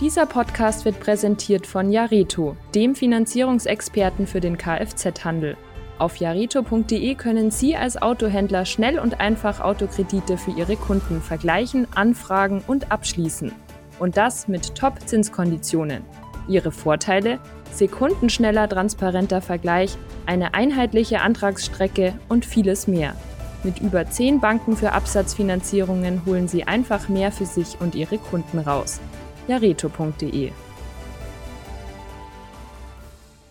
[0.00, 5.56] Dieser Podcast wird präsentiert von Jareto, dem Finanzierungsexperten für den Kfz-Handel.
[5.98, 12.62] Auf jareto.de können Sie als Autohändler schnell und einfach Autokredite für Ihre Kunden vergleichen, anfragen
[12.68, 13.50] und abschließen.
[13.98, 16.04] Und das mit Top-Zinskonditionen.
[16.46, 17.40] Ihre Vorteile?
[17.72, 23.16] Sekundenschneller transparenter Vergleich, eine einheitliche Antragsstrecke und vieles mehr.
[23.64, 28.60] Mit über 10 Banken für Absatzfinanzierungen holen Sie einfach mehr für sich und Ihre Kunden
[28.60, 29.00] raus.
[29.48, 30.52] jareto.de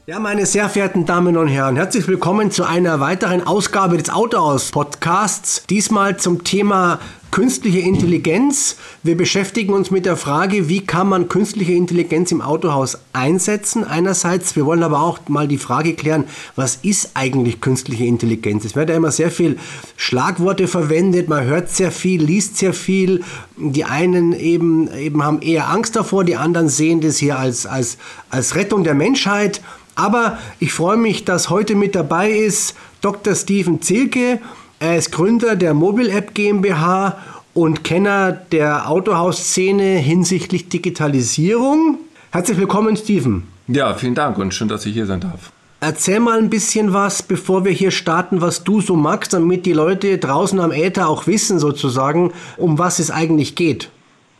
[0.05, 4.71] Ja, meine sehr verehrten Damen und Herren, herzlich willkommen zu einer weiteren Ausgabe des Autohaus
[4.71, 5.65] Podcasts.
[5.65, 6.99] Diesmal zum Thema
[7.37, 8.77] künstliche Intelligenz.
[9.03, 14.55] Wir beschäftigen uns mit der Frage, wie kann man künstliche Intelligenz im Autohaus einsetzen einerseits.
[14.55, 16.23] Wir wollen aber auch mal die Frage klären,
[16.55, 18.65] was ist eigentlich künstliche Intelligenz?
[18.65, 19.59] Es werden ja immer sehr viel
[19.97, 23.23] Schlagworte verwendet, man hört sehr viel, liest sehr viel.
[23.55, 27.99] Die einen eben, eben haben eher Angst davor, die anderen sehen das hier als, als,
[28.31, 29.61] als Rettung der Menschheit.
[29.93, 33.35] Aber ich freue mich, dass heute mit dabei ist Dr.
[33.35, 34.39] Steven Zilke.
[34.79, 37.17] Er ist Gründer der Mobile App GmbH
[37.55, 41.97] und Kenner der Autohausszene hinsichtlich Digitalisierung.
[42.31, 43.41] Herzlich willkommen, Steven.
[43.67, 45.51] Ja, vielen Dank und schön, dass ich hier sein darf.
[45.79, 49.73] Erzähl mal ein bisschen was, bevor wir hier starten, was du so magst, damit die
[49.73, 53.89] Leute draußen am Äther auch wissen, sozusagen, um was es eigentlich geht.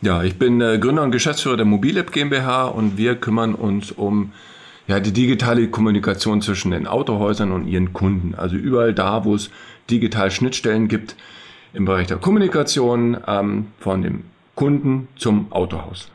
[0.02, 3.90] Ja, ich bin äh, Gründer und Geschäftsführer der Mobile App GmbH und wir kümmern uns
[3.90, 4.30] um
[4.88, 8.34] ja, die digitale Kommunikation zwischen den Autohäusern und ihren Kunden.
[8.34, 9.50] Also überall da, wo es
[9.90, 11.14] digital Schnittstellen gibt
[11.74, 16.10] im Bereich der Kommunikation ähm, von dem Kunden zum Autohaus.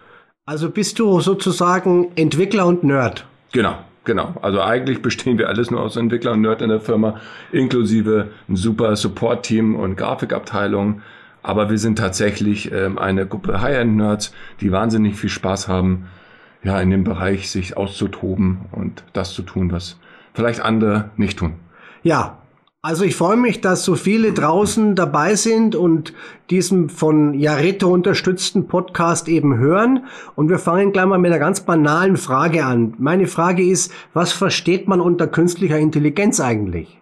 [0.45, 3.25] Also bist du sozusagen Entwickler und Nerd?
[3.53, 4.33] Genau, genau.
[4.41, 7.21] Also eigentlich bestehen wir alles nur aus Entwickler und Nerd in der Firma,
[7.51, 11.01] inklusive ein super Support-Team und Grafikabteilung.
[11.43, 16.07] Aber wir sind tatsächlich ähm, eine Gruppe High-End-Nerds, die wahnsinnig viel Spaß haben,
[16.63, 19.97] ja, in dem Bereich sich auszutoben und das zu tun, was
[20.33, 21.53] vielleicht andere nicht tun.
[22.03, 22.37] Ja,
[22.85, 26.13] also ich freue mich, dass so viele draußen dabei sind und
[26.49, 30.05] diesen von Jareto unterstützten Podcast eben hören.
[30.35, 32.93] Und wir fangen gleich mal mit einer ganz banalen Frage an.
[32.97, 36.99] Meine Frage ist, was versteht man unter künstlicher Intelligenz eigentlich?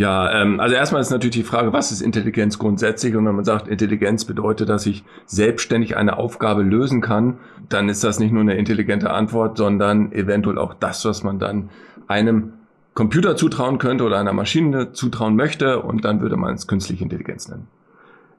[0.00, 3.14] Ja, ähm, also erstmal ist natürlich die Frage, was ist Intelligenz grundsätzlich?
[3.14, 7.36] Und wenn man sagt, Intelligenz bedeutet, dass ich selbstständig eine Aufgabe lösen kann,
[7.68, 11.68] dann ist das nicht nur eine intelligente Antwort, sondern eventuell auch das, was man dann
[12.08, 12.54] einem
[12.94, 15.80] Computer zutrauen könnte oder einer Maschine zutrauen möchte.
[15.82, 17.68] Und dann würde man es künstliche Intelligenz nennen.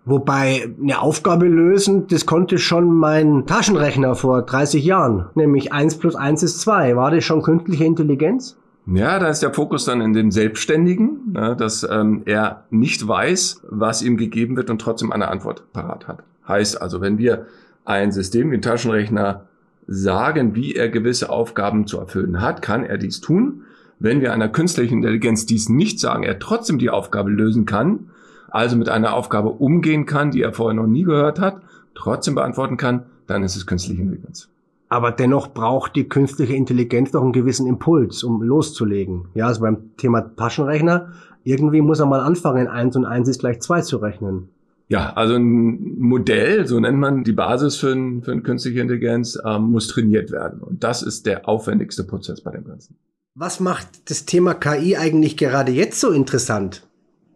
[0.03, 6.16] Wobei eine Aufgabe lösen, das konnte schon mein Taschenrechner vor 30 Jahren, nämlich 1 plus
[6.16, 6.95] 1 ist 2.
[6.95, 8.57] War das schon künstliche Intelligenz?
[8.88, 13.62] Ja, da ist der Fokus dann in dem Selbstständigen, ne, dass ähm, er nicht weiß,
[13.69, 16.24] was ihm gegeben wird und trotzdem eine Antwort parat hat.
[16.47, 17.46] Heißt also, wenn wir
[17.86, 19.46] ein System wie ein Taschenrechner
[19.88, 23.64] sagen, wie er gewisse Aufgaben zu erfüllen hat, kann er dies tun.
[24.00, 28.09] Wenn wir einer künstlichen Intelligenz dies nicht sagen, er trotzdem die Aufgabe lösen kann,
[28.50, 31.62] also mit einer Aufgabe umgehen kann, die er vorher noch nie gehört hat,
[31.94, 34.50] trotzdem beantworten kann, dann ist es künstliche Intelligenz.
[34.91, 39.29] Aber dennoch braucht die künstliche Intelligenz doch einen gewissen Impuls, um loszulegen.
[39.35, 41.13] Ja, also beim Thema Taschenrechner,
[41.46, 44.50] irgendwie muss er mal anfangen, eins und eins ist gleich zwei zu rechnen.
[44.90, 49.40] Ja, also ein Modell, so nennt man die Basis für, ein, für eine künstliche Intelligenz,
[49.46, 50.59] ähm, muss trainiert werden.
[50.59, 52.97] Und das ist der aufwendigste Prozess bei dem Ganzen.
[53.34, 56.85] Was macht das Thema KI eigentlich gerade jetzt so interessant?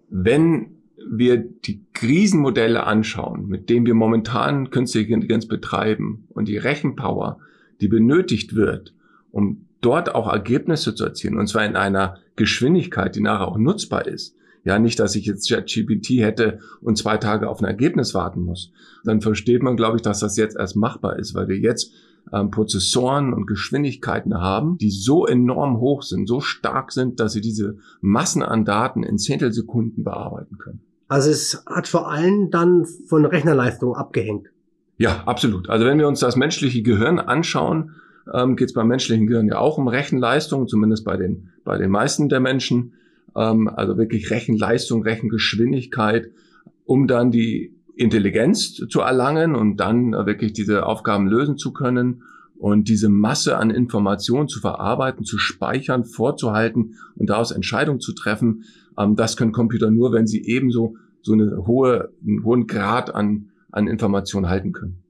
[0.09, 0.74] Wenn
[1.09, 7.39] wir die Krisenmodelle anschauen, mit denen wir momentan künstliche Intelligenz betreiben und die Rechenpower,
[7.81, 8.93] die benötigt wird,
[9.31, 14.07] um dort auch Ergebnisse zu erzielen, und zwar in einer Geschwindigkeit, die nachher auch nutzbar
[14.07, 14.35] ist.
[14.63, 18.71] Ja, nicht, dass ich jetzt ChatGPT hätte und zwei Tage auf ein Ergebnis warten muss.
[19.03, 21.93] Dann versteht man, glaube ich, dass das jetzt erst machbar ist, weil wir jetzt
[22.33, 27.41] ähm, Prozessoren und Geschwindigkeiten haben, die so enorm hoch sind, so stark sind, dass sie
[27.41, 30.81] diese Massen an Daten in Zehntelsekunden bearbeiten können.
[31.07, 34.47] Also es hat vor allem dann von Rechnerleistung abgehängt.
[34.97, 35.69] Ja, absolut.
[35.69, 37.91] Also wenn wir uns das menschliche Gehirn anschauen,
[38.33, 41.91] ähm, geht es beim menschlichen Gehirn ja auch um Rechenleistung, zumindest bei den, bei den
[41.91, 42.93] meisten der Menschen.
[43.35, 46.31] Ähm, also wirklich Rechenleistung, Rechengeschwindigkeit,
[46.85, 52.23] um dann die Intelligenz zu erlangen und dann wirklich diese Aufgaben lösen zu können
[52.57, 58.63] und diese Masse an Informationen zu verarbeiten, zu speichern, vorzuhalten und daraus Entscheidungen zu treffen.
[58.97, 60.95] Ähm, das können Computer nur, wenn sie ebenso
[61.25, 65.03] so eine hohe, einen hohen Grad an, an Informationen halten können.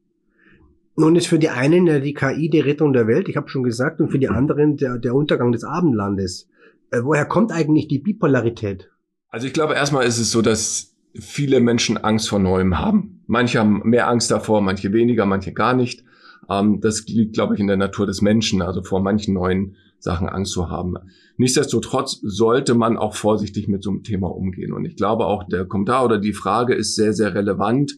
[0.96, 3.64] Nun ist für die einen ja die KI die Rettung der Welt, ich habe schon
[3.64, 6.48] gesagt, und für die anderen der, der Untergang des Abendlandes.
[6.92, 8.90] Äh, woher kommt eigentlich die Bipolarität?
[9.30, 13.24] Also ich glaube, erstmal ist es so, dass viele Menschen Angst vor Neuem haben.
[13.28, 16.06] Manche haben mehr Angst davor, manche weniger, manche gar nicht.
[16.50, 20.30] Ähm, das liegt, glaube ich, in der Natur des Menschen, also vor manchen neuen Sachen
[20.30, 20.96] Angst zu haben.
[21.36, 24.72] Nichtsdestotrotz sollte man auch vorsichtig mit so einem Thema umgehen.
[24.72, 27.98] Und ich glaube auch, der Kommentar oder die Frage ist sehr, sehr relevant.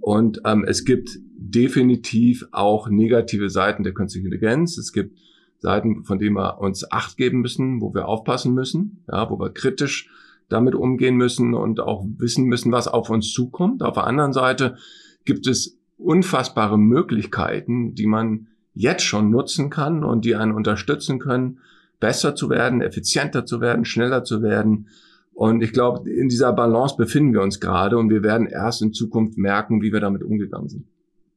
[0.00, 4.76] Und ähm, es gibt definitiv auch negative Seiten der künstlichen Intelligenz.
[4.76, 5.18] Es gibt
[5.58, 9.50] Seiten, von denen wir uns Acht geben müssen, wo wir aufpassen müssen, ja, wo wir
[9.50, 10.10] kritisch
[10.50, 13.82] damit umgehen müssen und auch wissen müssen, was auf uns zukommt.
[13.82, 14.76] Auf der anderen Seite
[15.24, 21.58] gibt es unfassbare Möglichkeiten, die man jetzt schon nutzen kann und die einen unterstützen können,
[21.98, 24.88] besser zu werden, effizienter zu werden, schneller zu werden.
[25.32, 28.92] Und ich glaube, in dieser Balance befinden wir uns gerade und wir werden erst in
[28.92, 30.84] Zukunft merken, wie wir damit umgegangen sind.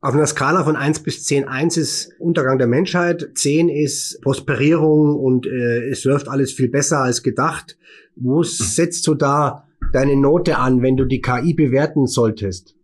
[0.02, 5.16] Auf einer Skala von 1 bis 10, 1 ist Untergang der Menschheit, 10 ist Prosperierung
[5.16, 7.78] und äh, es läuft alles viel besser als gedacht.
[8.16, 12.76] Wo setzt du da deine Note an, wenn du die KI bewerten solltest?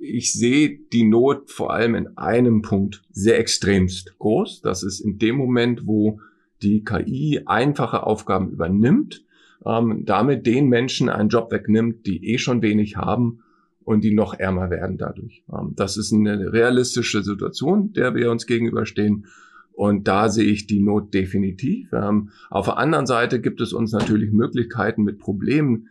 [0.00, 4.60] Ich sehe die Not vor allem in einem Punkt sehr extremst groß.
[4.62, 6.20] Das ist in dem Moment, wo
[6.62, 9.24] die KI einfache Aufgaben übernimmt,
[9.64, 13.40] ähm, damit den Menschen einen Job wegnimmt, die eh schon wenig haben
[13.84, 15.44] und die noch ärmer werden dadurch.
[15.52, 19.26] Ähm, das ist eine realistische Situation, der wir uns gegenüberstehen.
[19.72, 21.92] Und da sehe ich die Not definitiv.
[21.92, 25.88] Ähm, auf der anderen Seite gibt es uns natürlich Möglichkeiten, mit Problemen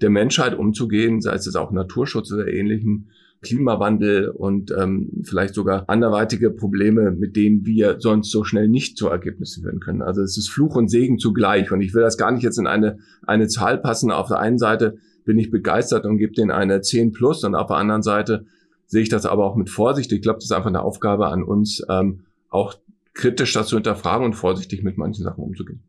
[0.00, 3.10] der Menschheit umzugehen, sei es auch Naturschutz oder ähnlichen,
[3.40, 9.08] Klimawandel und ähm, vielleicht sogar anderweitige Probleme, mit denen wir sonst so schnell nicht zu
[9.08, 10.02] Ergebnissen führen können.
[10.02, 11.70] Also es ist Fluch und Segen zugleich.
[11.70, 14.10] Und ich will das gar nicht jetzt in eine, eine Zahl passen.
[14.10, 17.68] Auf der einen Seite bin ich begeistert und gebe denen eine 10 plus und auf
[17.68, 18.46] der anderen Seite
[18.86, 20.10] sehe ich das aber auch mit Vorsicht.
[20.10, 22.74] Ich glaube, das ist einfach eine Aufgabe an uns, ähm, auch
[23.14, 25.82] kritisch das zu hinterfragen und vorsichtig mit manchen Sachen umzugehen.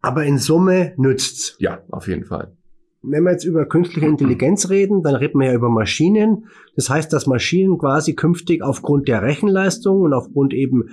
[0.00, 1.56] Aber in Summe nützt's.
[1.58, 2.52] Ja, auf jeden Fall.
[3.02, 6.46] Wenn wir jetzt über künstliche Intelligenz reden, dann reden wir ja über Maschinen.
[6.76, 10.90] Das heißt, dass Maschinen quasi künftig aufgrund der Rechenleistung und aufgrund eben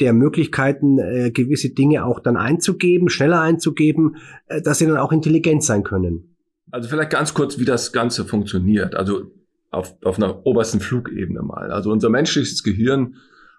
[0.00, 4.16] der Möglichkeiten, äh, gewisse Dinge auch dann einzugeben, schneller einzugeben,
[4.46, 6.36] äh, dass sie dann auch intelligent sein können.
[6.70, 8.94] Also vielleicht ganz kurz, wie das Ganze funktioniert.
[8.94, 9.30] Also
[9.70, 11.70] auf, auf einer obersten Flugebene mal.
[11.70, 13.16] Also unser menschliches Gehirn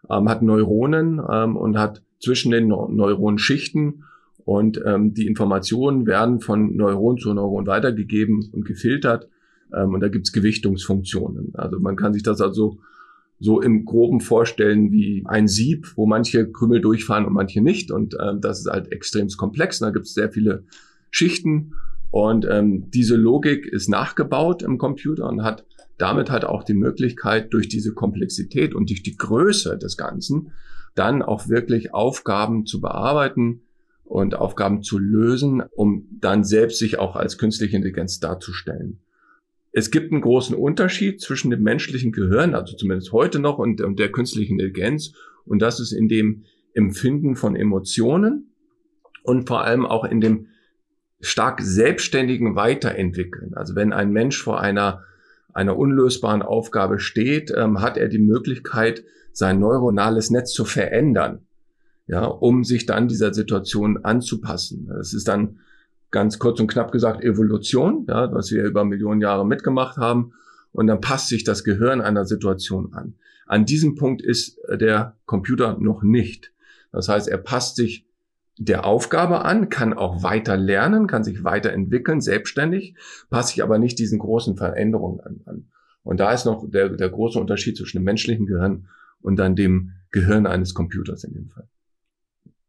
[0.10, 4.04] ähm, hat Neuronen ähm, und hat zwischen den Neuronenschichten
[4.46, 9.30] und ähm, die Informationen werden von Neuron zu Neuron weitergegeben und gefiltert.
[9.74, 11.54] Ähm, und da gibt's Gewichtungsfunktionen.
[11.56, 12.80] Also man kann sich das also
[13.40, 17.92] so im Groben vorstellen wie ein Sieb, wo manche Krümel durchfahren und manche nicht.
[17.92, 19.82] Und ähm, das ist halt extrem komplex.
[19.82, 20.66] Und da gibt's sehr viele
[21.10, 21.74] Schichten.
[22.12, 25.66] Und ähm, diese Logik ist nachgebaut im Computer und hat
[25.98, 30.52] damit halt auch die Möglichkeit, durch diese Komplexität und durch die Größe des Ganzen
[30.96, 33.62] dann auch wirklich Aufgaben zu bearbeiten,
[34.14, 39.00] und Aufgaben zu lösen, um dann selbst sich auch als künstliche Intelligenz darzustellen.
[39.72, 44.12] Es gibt einen großen Unterschied zwischen dem menschlichen Gehirn, also zumindest heute noch, und, der
[44.12, 45.14] künstlichen Intelligenz.
[45.46, 46.44] Und das ist in dem
[46.76, 48.54] Empfinden von Emotionen
[49.24, 50.46] und vor allem auch in dem
[51.20, 53.56] stark selbstständigen Weiterentwickeln.
[53.56, 55.02] Also wenn ein Mensch vor einer,
[55.56, 61.48] einer unlösbaren Aufgabe steht, ähm, hat er die Möglichkeit, sein neuronales Netz zu verändern
[62.08, 64.88] ja, um sich dann dieser Situation anzupassen.
[64.88, 65.60] Das ist dann
[66.12, 70.34] ganz kurz und knapp gesagt Evolution, ja, was wir über Millionen Jahre mitgemacht haben.
[70.72, 73.16] Und dann passt sich das Gehirn einer Situation an.
[73.46, 76.52] An diesem Punkt ist der Computer noch nicht.
[76.92, 78.08] Das heißt, er passt sich
[78.58, 82.96] der Aufgabe an, kann auch weiter lernen, kann sich weiterentwickeln, selbstständig,
[83.30, 85.72] passt sich aber nicht diesen großen Veränderungen an.
[86.04, 88.88] Und da ist noch der, der große Unterschied zwischen dem menschlichen Gehirn
[89.22, 91.68] und dann dem Gehirn eines Computers in dem Fall.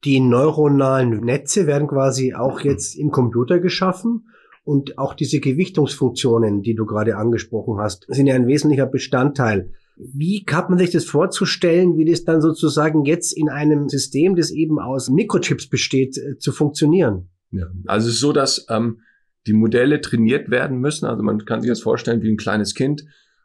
[0.04, 4.28] Die neuronalen Netze werden quasi auch jetzt im Computer geschaffen.
[4.64, 9.72] Und auch diese Gewichtungsfunktionen, die du gerade angesprochen hast, sind ja ein wesentlicher Bestandteil.
[9.96, 14.50] Wie hat man sich das vorzustellen, wie das dann sozusagen jetzt in einem System, das
[14.50, 17.28] eben aus Mikrochips besteht, äh, zu funktionieren?
[17.52, 19.00] Ja, also es ist so, dass ähm,
[19.46, 21.06] die Modelle trainiert werden müssen.
[21.06, 23.04] Also man kann sich das vorstellen wie ein kleines Kind,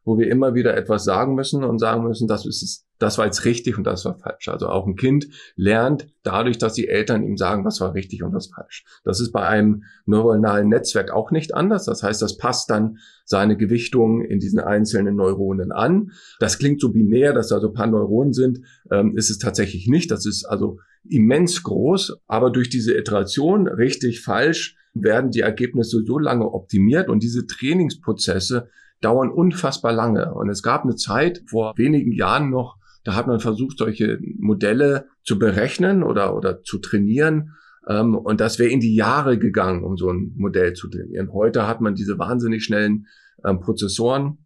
[0.09, 3.45] wo wir immer wieder etwas sagen müssen und sagen müssen, das ist das war jetzt
[3.45, 4.49] richtig und das war falsch.
[4.49, 8.33] Also auch ein Kind lernt dadurch, dass die Eltern ihm sagen, was war richtig und
[8.33, 8.83] was falsch.
[9.05, 11.85] Das ist bei einem neuronalen Netzwerk auch nicht anders.
[11.85, 16.11] Das heißt, das passt dann seine Gewichtung in diesen einzelnen Neuronen an.
[16.39, 18.59] Das klingt so binär, dass da so ein paar Neuronen sind.
[18.91, 20.11] Ähm, ist es tatsächlich nicht.
[20.11, 22.17] Das ist also immens groß.
[22.27, 28.69] Aber durch diese Iteration, richtig, falsch, werden die Ergebnisse so lange optimiert und diese Trainingsprozesse
[29.01, 30.33] dauern unfassbar lange.
[30.33, 35.07] Und es gab eine Zeit vor wenigen Jahren noch, da hat man versucht, solche Modelle
[35.23, 37.55] zu berechnen oder, oder zu trainieren.
[37.87, 41.31] Ähm, und das wäre in die Jahre gegangen, um so ein Modell zu trainieren.
[41.31, 43.07] Heute hat man diese wahnsinnig schnellen
[43.45, 44.39] ähm, Prozessoren,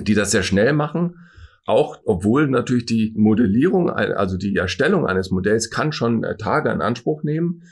[0.00, 1.16] die das sehr schnell machen.
[1.66, 6.82] auch, obwohl natürlich die Modellierung, also die Erstellung eines Modells kann schon äh, Tage in
[6.82, 7.62] Anspruch nehmen.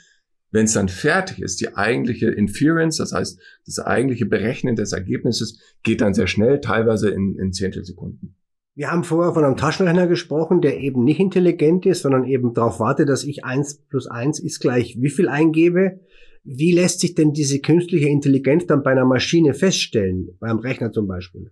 [0.52, 5.58] Wenn es dann fertig ist, die eigentliche Inference, das heißt, das eigentliche Berechnen des Ergebnisses
[5.82, 8.36] geht dann sehr schnell, teilweise in, in Zehntelsekunden.
[8.74, 12.80] Wir haben vorher von einem Taschenrechner gesprochen, der eben nicht intelligent ist, sondern eben darauf
[12.80, 16.00] wartet, dass ich eins plus eins ist gleich wie viel eingebe.
[16.44, 21.06] Wie lässt sich denn diese künstliche Intelligenz dann bei einer Maschine feststellen, beim Rechner zum
[21.06, 21.50] Beispiel?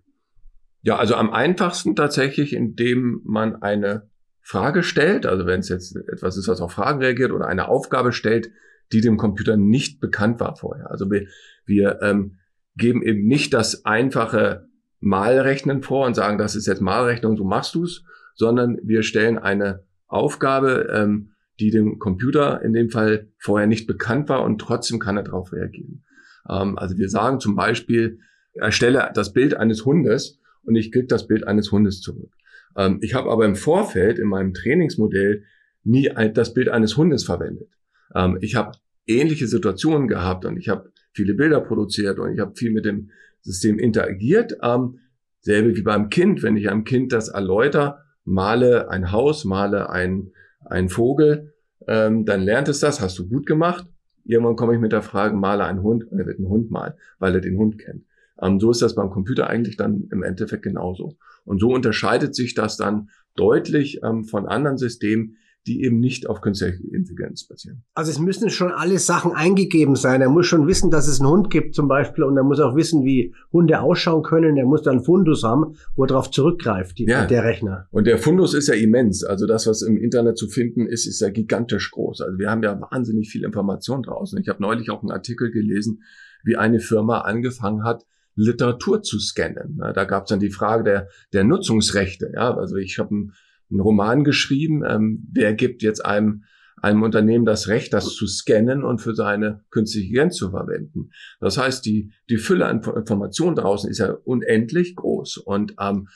[0.83, 4.09] Ja, also am einfachsten tatsächlich, indem man eine
[4.41, 8.11] Frage stellt, also wenn es jetzt etwas ist, was auf Fragen reagiert oder eine Aufgabe
[8.11, 8.51] stellt,
[8.91, 10.91] die dem Computer nicht bekannt war vorher.
[10.91, 11.27] Also wir,
[11.65, 12.37] wir ähm,
[12.75, 14.67] geben eben nicht das einfache
[14.99, 18.03] Malrechnen vor und sagen, das ist jetzt Malrechnung, so machst du's,
[18.35, 24.29] sondern wir stellen eine Aufgabe, ähm, die dem Computer in dem Fall vorher nicht bekannt
[24.29, 26.03] war und trotzdem kann er darauf reagieren.
[26.49, 28.19] Ähm, also wir sagen zum Beispiel,
[28.53, 32.31] erstelle das Bild eines Hundes und ich kriege das Bild eines Hundes zurück.
[32.75, 35.43] Ähm, ich habe aber im Vorfeld in meinem Trainingsmodell
[35.83, 37.69] nie ein, das Bild eines Hundes verwendet.
[38.15, 38.77] Ähm, ich habe
[39.07, 43.09] ähnliche Situationen gehabt und ich habe viele Bilder produziert und ich habe viel mit dem
[43.41, 44.57] System interagiert.
[44.63, 44.99] Ähm,
[45.41, 50.31] selbe wie beim Kind, wenn ich einem Kind das erläutere, male ein Haus, male ein,
[50.65, 51.53] ein Vogel,
[51.87, 53.87] ähm, dann lernt es das, hast du gut gemacht.
[54.23, 57.33] Irgendwann komme ich mit der Frage, male einen Hund, er wird einen Hund malen, weil
[57.33, 58.05] er den Hund kennt.
[58.39, 61.17] Ähm, so ist das beim Computer eigentlich dann im Endeffekt genauso.
[61.43, 66.41] Und so unterscheidet sich das dann deutlich ähm, von anderen Systemen, die eben nicht auf
[66.41, 67.83] künstliche Intelligenz basieren.
[67.93, 70.21] Also es müssen schon alle Sachen eingegeben sein.
[70.21, 72.75] Er muss schon wissen, dass es einen Hund gibt zum Beispiel und er muss auch
[72.75, 74.57] wissen, wie Hunde ausschauen können.
[74.57, 77.25] Er muss dann Fundus haben, wo er darauf zurückgreift, die, ja.
[77.25, 77.87] der Rechner.
[77.91, 79.23] Und der Fundus ist ja immens.
[79.23, 82.21] Also das, was im Internet zu finden ist, ist ja gigantisch groß.
[82.21, 84.39] Also wir haben ja wahnsinnig viel Information draußen.
[84.39, 86.01] Ich habe neulich auch einen Artikel gelesen,
[86.43, 89.77] wie eine Firma angefangen hat, Literatur zu scannen.
[89.77, 92.31] Da gab es dann die Frage der, der Nutzungsrechte.
[92.33, 93.33] Ja, also ich habe einen
[93.71, 94.83] einen Roman geschrieben.
[94.87, 96.43] Ähm, wer gibt jetzt einem
[96.81, 101.11] einem Unternehmen das Recht, das zu scannen und für seine künstliche Intelligenz zu verwenden.
[101.39, 106.07] Das heißt, die, die Fülle an Informationen draußen ist ja unendlich groß und ähm,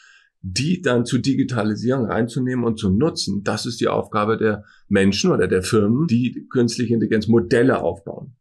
[0.41, 5.47] die dann zu digitalisieren, reinzunehmen und zu nutzen, das ist die Aufgabe der Menschen oder
[5.47, 8.35] der Firmen, die künstliche Intelligenz Modelle aufbauen.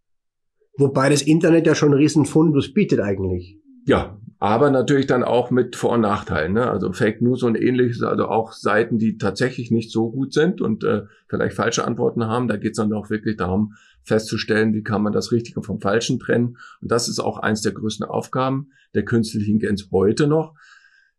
[0.77, 3.59] Wobei das Internet ja schon einen riesen Fundus bietet eigentlich.
[3.87, 6.53] Ja, aber natürlich dann auch mit Vor- und Nachteilen.
[6.53, 6.71] Ne?
[6.71, 10.85] Also Fake News und ähnliches, also auch Seiten, die tatsächlich nicht so gut sind und
[10.85, 12.49] äh, vielleicht falsche Antworten haben.
[12.49, 16.19] Da geht es dann auch wirklich darum, festzustellen, wie kann man das Richtige vom Falschen
[16.19, 16.59] trennen.
[16.81, 20.55] Und das ist auch eins der größten Aufgaben der künstlichen Intelligenz heute noch,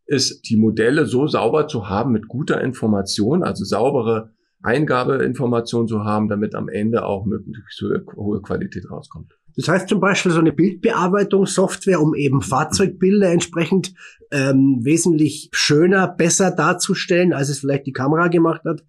[0.06, 4.30] ist die Modelle so sauber zu haben mit guter Information, also saubere
[4.66, 7.82] Eingabeinformation zu haben, damit am Ende auch möglichst
[8.16, 9.32] hohe Qualität rauskommt.
[9.56, 13.94] Das heißt zum Beispiel so eine Bildbearbeitungssoftware, um eben Fahrzeugbilder entsprechend
[14.30, 18.84] ähm, wesentlich schöner, besser darzustellen, als es vielleicht die Kamera gemacht hat.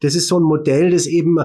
[0.00, 1.36] Das ist so ein Modell, das eben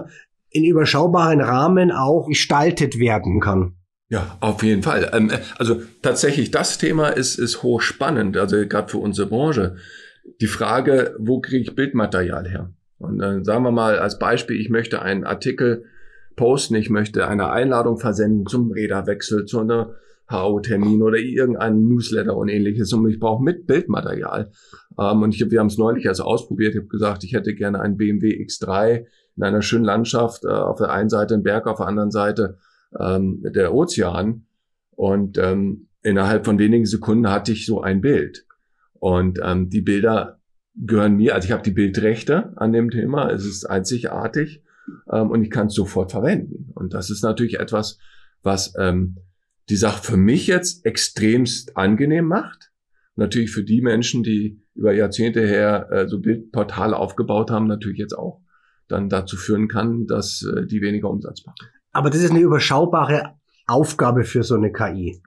[0.50, 3.76] in überschaubaren Rahmen auch gestaltet werden kann.
[4.10, 5.10] Ja, auf jeden Fall.
[5.14, 9.78] Ähm, also tatsächlich, das Thema ist, ist hochspannend, also gerade für unsere Branche.
[10.40, 12.74] Die Frage, wo kriege ich Bildmaterial her?
[13.02, 15.86] Und dann sagen wir mal als Beispiel, ich möchte einen Artikel
[16.36, 19.96] posten, ich möchte eine Einladung versenden zum Räderwechsel, zu einer
[20.30, 24.52] HO-Termin oder irgendeinen Newsletter und ähnliches und ich brauche mit Bildmaterial.
[24.98, 26.74] Ähm, und ich hab, wir haben es neulich erst ausprobiert.
[26.74, 29.06] Ich habe gesagt, ich hätte gerne einen BMW X3
[29.36, 32.58] in einer schönen Landschaft, äh, auf der einen Seite ein Berg, auf der anderen Seite
[32.98, 34.46] ähm, der Ozean.
[34.92, 38.46] Und ähm, innerhalb von wenigen Sekunden hatte ich so ein Bild.
[38.94, 40.41] Und ähm, die Bilder
[40.76, 44.64] gehören mir, also ich habe die Bildrechte an dem Thema, es ist einzigartig
[45.12, 46.72] ähm, und ich kann es sofort verwenden.
[46.76, 47.98] Und das ist natürlich etwas,
[48.42, 49.18] was ähm,
[49.70, 52.72] die Sache für mich jetzt extremst angenehm macht.
[53.16, 58.18] Natürlich für die Menschen, die über Jahrzehnte her äh, so Bildportale aufgebaut haben, natürlich jetzt
[58.18, 58.42] auch
[58.88, 61.68] dann dazu führen kann, dass äh, die weniger Umsatz machen.
[61.92, 63.36] Aber das ist eine überschaubare
[63.68, 65.22] Aufgabe für so eine KI.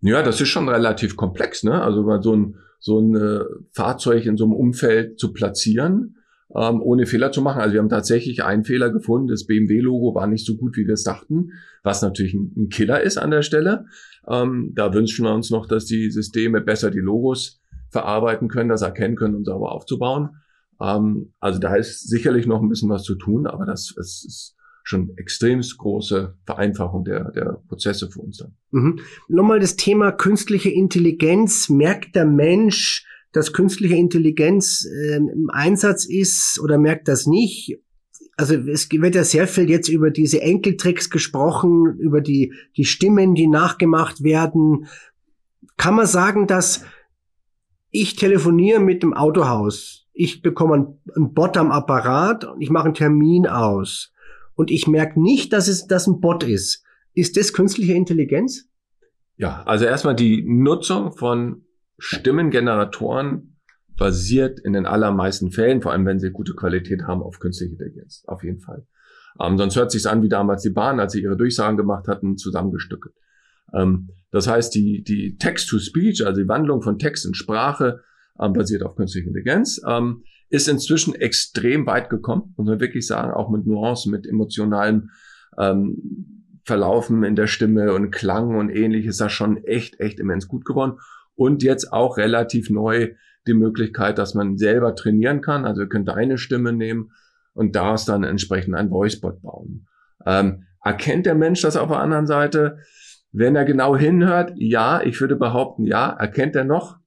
[0.00, 1.82] Ja, das ist schon relativ komplex, ne?
[1.82, 3.40] Also so ein, so ein äh,
[3.72, 6.16] Fahrzeug in so einem Umfeld zu platzieren,
[6.54, 7.60] ähm, ohne Fehler zu machen.
[7.60, 9.28] Also wir haben tatsächlich einen Fehler gefunden.
[9.28, 11.50] Das BMW-Logo war nicht so gut, wie wir es dachten,
[11.82, 13.86] was natürlich ein, ein Killer ist an der Stelle.
[14.28, 18.82] Ähm, da wünschen wir uns noch, dass die Systeme besser die Logos verarbeiten können, das
[18.82, 20.30] erkennen können, um sauber aufzubauen.
[20.80, 24.54] Ähm, also da ist sicherlich noch ein bisschen was zu tun, aber das, das ist
[24.88, 28.54] schon extremst große Vereinfachung der, der Prozesse für uns dann.
[28.70, 29.00] Mhm.
[29.28, 31.68] Nochmal das Thema künstliche Intelligenz.
[31.68, 37.78] Merkt der Mensch, dass künstliche Intelligenz äh, im Einsatz ist oder merkt das nicht?
[38.38, 43.34] Also es wird ja sehr viel jetzt über diese Enkeltricks gesprochen, über die, die Stimmen,
[43.34, 44.86] die nachgemacht werden.
[45.76, 46.84] Kann man sagen, dass
[47.90, 50.06] ich telefoniere mit dem Autohaus.
[50.14, 54.14] Ich bekomme einen Bot am Apparat und ich mache einen Termin aus.
[54.58, 56.82] Und ich merke nicht, dass es das ein Bot ist.
[57.14, 58.68] Ist das künstliche Intelligenz?
[59.36, 61.64] Ja, also erstmal die Nutzung von
[61.96, 63.56] Stimmengeneratoren
[63.96, 68.24] basiert in den allermeisten Fällen, vor allem wenn sie gute Qualität haben, auf künstliche Intelligenz.
[68.26, 68.84] Auf jeden Fall.
[69.40, 72.36] Ähm, sonst hört sich an wie damals die Bahn, als sie ihre Durchsagen gemacht hatten,
[72.36, 73.14] zusammengestückelt.
[73.72, 78.00] Ähm, das heißt, die, die Text-to-Speech, also die Wandlung von Text in Sprache,
[78.40, 83.32] ähm, basiert auf künstlicher Intelligenz, ähm, ist inzwischen extrem weit gekommen, muss man wirklich sagen,
[83.32, 85.10] auch mit Nuancen, mit emotionalen
[85.58, 90.48] ähm, Verlaufen in der Stimme und Klang und ähnliches, ist das schon echt, echt immens
[90.48, 90.98] gut geworden.
[91.34, 93.14] Und jetzt auch relativ neu
[93.46, 95.64] die Möglichkeit, dass man selber trainieren kann.
[95.64, 97.10] Also ihr könnt eine Stimme nehmen
[97.54, 99.86] und daraus dann entsprechend ein Voicebot bauen.
[100.26, 102.78] Ähm, erkennt der Mensch das auf der anderen Seite?
[103.32, 106.98] Wenn er genau hinhört, ja, ich würde behaupten, ja, erkennt er noch.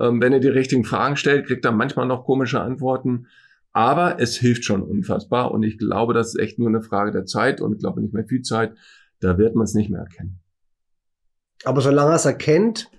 [0.00, 3.26] Ähm, wenn er die richtigen Fragen stellt, kriegt er manchmal noch komische Antworten.
[3.72, 5.50] Aber es hilft schon unfassbar.
[5.50, 8.14] Und ich glaube, das ist echt nur eine Frage der Zeit und ich glaube nicht
[8.14, 8.74] mehr viel Zeit.
[9.20, 10.40] Da wird man es nicht mehr erkennen.
[11.64, 12.90] Aber solange er es erkennt,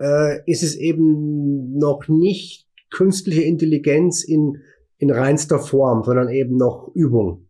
[0.00, 4.62] äh, ist es eben noch nicht künstliche Intelligenz in,
[4.98, 7.48] in reinster Form, sondern eben noch Übung.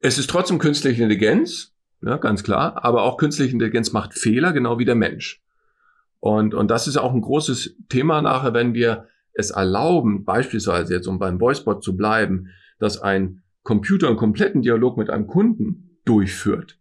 [0.00, 4.78] Es ist trotzdem künstliche Intelligenz, ja, ganz klar, aber auch künstliche Intelligenz macht Fehler, genau
[4.78, 5.42] wie der Mensch.
[6.20, 11.06] Und, und das ist auch ein großes Thema nachher, wenn wir es erlauben, beispielsweise jetzt,
[11.06, 12.48] um beim Voicebot zu bleiben,
[12.78, 16.80] dass ein Computer einen kompletten Dialog mit einem Kunden durchführt.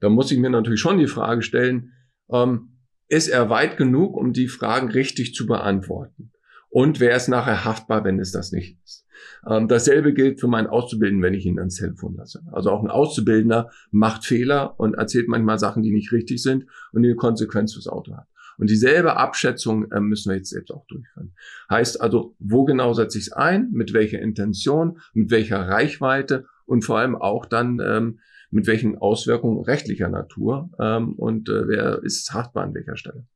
[0.00, 1.92] Da muss ich mir natürlich schon die Frage stellen,
[2.30, 6.32] ähm, ist er weit genug, um die Fragen richtig zu beantworten?
[6.70, 9.06] Und wer ist nachher haftbar, wenn es das nicht ist?
[9.46, 12.42] Ähm, dasselbe gilt für meinen Auszubildenden, wenn ich ihn ans Telefon lasse.
[12.50, 17.04] Also auch ein Auszubildender macht Fehler und erzählt manchmal Sachen, die nicht richtig sind und
[17.04, 18.26] eine Konsequenz fürs Auto hat.
[18.62, 21.34] Und dieselbe Abschätzung äh, müssen wir jetzt selbst auch durchführen.
[21.68, 26.84] Heißt also, wo genau setze ich es ein, mit welcher Intention, mit welcher Reichweite und
[26.84, 28.20] vor allem auch dann, ähm,
[28.52, 33.26] mit welchen Auswirkungen rechtlicher Natur ähm, und äh, wer ist haftbar an welcher Stelle.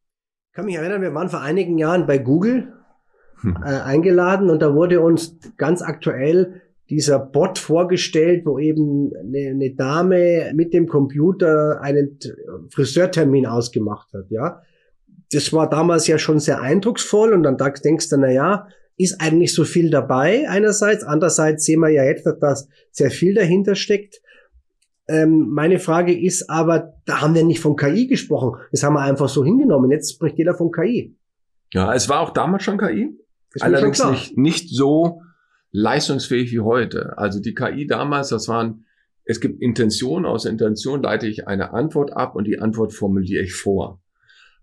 [0.50, 2.72] Ich kann mich erinnern, wir waren vor einigen Jahren bei Google
[3.40, 3.56] hm.
[3.64, 9.74] äh, eingeladen und da wurde uns ganz aktuell dieser Bot vorgestellt, wo eben eine, eine
[9.74, 12.16] Dame mit dem Computer einen
[12.70, 14.62] Friseurtermin ausgemacht hat, ja.
[15.32, 19.54] Das war damals ja schon sehr eindrucksvoll und dann denkst du, na ja, ist eigentlich
[19.54, 22.54] so viel dabei einerseits, andererseits sehen wir ja jetzt, dass da
[22.90, 24.22] sehr viel dahinter steckt.
[25.08, 28.60] Ähm, meine Frage ist aber, da haben wir nicht von KI gesprochen.
[28.72, 29.90] Das haben wir einfach so hingenommen.
[29.90, 31.16] Jetzt spricht jeder von KI.
[31.72, 33.16] Ja, es war auch damals schon KI.
[33.60, 35.22] Allerdings nicht, nicht so
[35.70, 37.18] leistungsfähig wie heute.
[37.18, 38.86] Also die KI damals, das waren,
[39.24, 43.54] es gibt Intention, aus Intention leite ich eine Antwort ab und die Antwort formuliere ich
[43.54, 44.00] vor.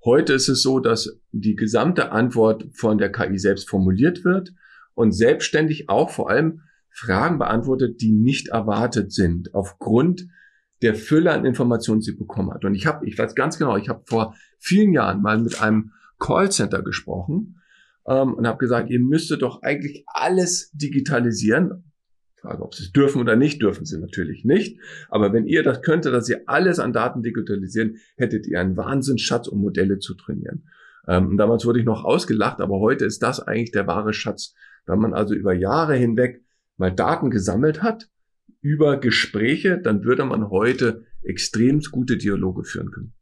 [0.05, 4.53] Heute ist es so, dass die gesamte Antwort von der KI selbst formuliert wird
[4.95, 10.27] und selbstständig auch vor allem Fragen beantwortet, die nicht erwartet sind, aufgrund
[10.81, 12.65] der Fülle an Informationen, die sie bekommen hat.
[12.65, 15.91] Und ich habe, ich weiß ganz genau, ich habe vor vielen Jahren mal mit einem
[16.19, 17.61] Callcenter gesprochen
[18.05, 21.92] ähm, und habe gesagt, ihr müsstet doch eigentlich alles digitalisieren.
[22.43, 24.77] Frage, ob sie es dürfen oder nicht, dürfen sie natürlich nicht.
[25.09, 29.47] Aber wenn ihr das könntet, dass ihr alles an Daten digitalisieren, hättet ihr einen Wahnsinnsschatz,
[29.47, 30.63] um Modelle zu trainieren.
[31.07, 34.53] Ähm, damals wurde ich noch ausgelacht, aber heute ist das eigentlich der wahre Schatz.
[34.85, 36.43] Wenn man also über Jahre hinweg
[36.77, 38.09] mal Daten gesammelt hat
[38.61, 43.13] über Gespräche, dann würde man heute extrem gute Dialoge führen können.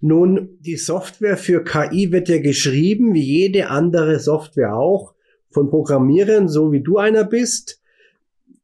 [0.00, 5.14] Nun, die Software für KI wird ja geschrieben, wie jede andere Software auch,
[5.50, 7.80] von Programmierern, so wie du einer bist.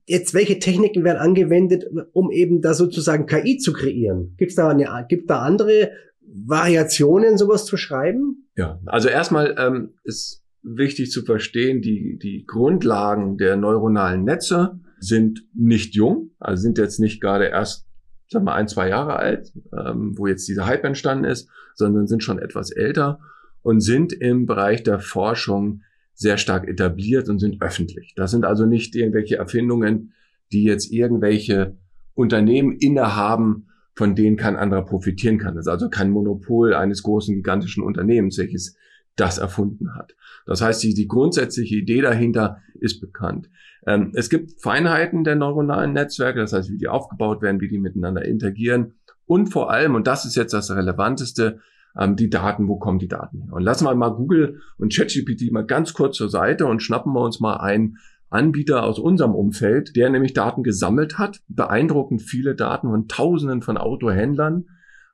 [0.07, 4.35] Jetzt, welche Techniken werden angewendet, um eben da sozusagen KI zu kreieren?
[4.37, 8.49] Gibt es da, eine, gibt da andere Variationen, sowas zu schreiben?
[8.57, 15.45] Ja, also erstmal ähm, ist wichtig zu verstehen, die, die Grundlagen der neuronalen Netze sind
[15.55, 17.87] nicht jung, also sind jetzt nicht gerade erst,
[18.29, 22.23] sagen wir, ein, zwei Jahre alt, ähm, wo jetzt dieser Hype entstanden ist, sondern sind
[22.23, 23.19] schon etwas älter
[23.63, 25.83] und sind im Bereich der Forschung
[26.15, 28.15] sehr stark etabliert und sind öffentlich.
[28.17, 30.13] Das sind also nicht irgendwelche Erfindungen,
[30.53, 31.77] die jetzt irgendwelche
[32.15, 35.55] Unternehmen innehaben, von denen kein anderer profitieren kann.
[35.55, 38.77] Das ist also kein Monopol eines großen, gigantischen Unternehmens, welches
[39.17, 40.15] das erfunden hat.
[40.47, 43.51] Das heißt, die, die grundsätzliche Idee dahinter ist bekannt.
[43.87, 47.79] Ähm, es gibt Feinheiten der neuronalen Netzwerke, das heißt, wie die aufgebaut werden, wie die
[47.79, 48.95] miteinander interagieren
[49.27, 51.61] und vor allem, und das ist jetzt das Relevanteste,
[51.99, 53.53] ähm, die Daten, wo kommen die Daten her?
[53.53, 57.21] Und lassen wir mal Google und ChatGPT mal ganz kurz zur Seite und schnappen wir
[57.21, 57.99] uns mal einen
[58.31, 63.77] Anbieter aus unserem Umfeld, der nämlich Daten gesammelt hat, beeindruckend viele Daten von Tausenden von
[63.77, 64.67] Autohändlern.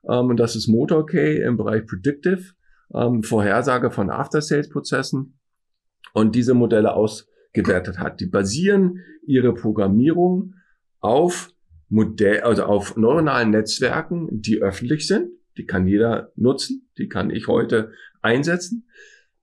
[0.07, 2.53] Ähm, und das ist MotorK im Bereich Predictive
[2.93, 5.37] ähm, Vorhersage von After-Sales-Prozessen
[6.13, 8.19] und diese Modelle ausgewertet hat.
[8.19, 10.55] Die basieren ihre Programmierung
[10.99, 11.51] auf
[11.89, 15.31] Modell, also auf neuronalen Netzwerken, die öffentlich sind.
[15.59, 16.89] Die kann jeder nutzen.
[16.97, 17.91] Die kann ich heute
[18.21, 18.87] einsetzen.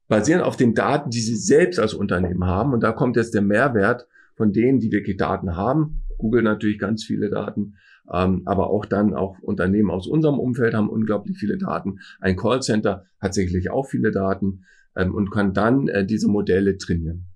[0.09, 2.73] Basieren auf den Daten, die sie selbst als Unternehmen haben.
[2.73, 6.05] Und da kommt jetzt der Mehrwert von denen, die wirklich Daten haben.
[6.17, 7.75] Google natürlich ganz viele Daten.
[8.11, 11.99] Ähm, aber auch dann auch Unternehmen aus unserem Umfeld haben unglaublich viele Daten.
[12.19, 14.65] Ein Callcenter hat sicherlich auch viele Daten
[14.97, 17.27] ähm, und kann dann äh, diese Modelle trainieren.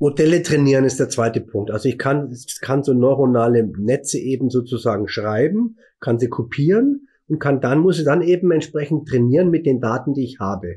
[0.00, 1.70] Modelle trainieren ist der zweite Punkt.
[1.70, 7.38] Also ich kann, ich kann so neuronale Netze eben sozusagen schreiben, kann sie kopieren und
[7.38, 10.76] kann dann, muss ich dann eben entsprechend trainieren mit den Daten, die ich habe.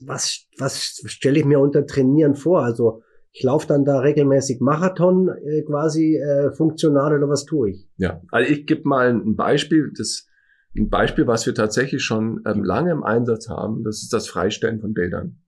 [0.00, 2.62] Was, was stelle ich mir unter Trainieren vor?
[2.62, 7.88] Also ich laufe dann da regelmäßig Marathon äh, quasi äh, funktional oder was tue ich?
[7.96, 10.26] Ja, also ich gebe mal ein Beispiel, das
[10.76, 14.80] ein Beispiel, was wir tatsächlich schon ähm, lange im Einsatz haben, das ist das Freistellen
[14.80, 15.40] von Bildern.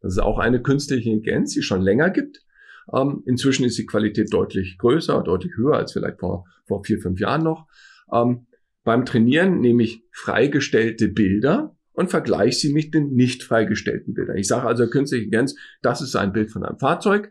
[0.00, 2.44] Das ist auch eine künstliche Intelligenz, die schon länger gibt.
[2.92, 7.20] Ähm, inzwischen ist die Qualität deutlich größer, deutlich höher als vielleicht vor, vor vier, fünf
[7.20, 7.68] Jahren noch.
[8.12, 8.46] Ähm,
[8.84, 14.36] beim Trainieren nehme ich freigestellte Bilder und vergleiche sie mit den nicht freigestellten Bildern.
[14.36, 17.30] Ich sage also künstliche Intelligenz, das ist ein Bild von einem Fahrzeug,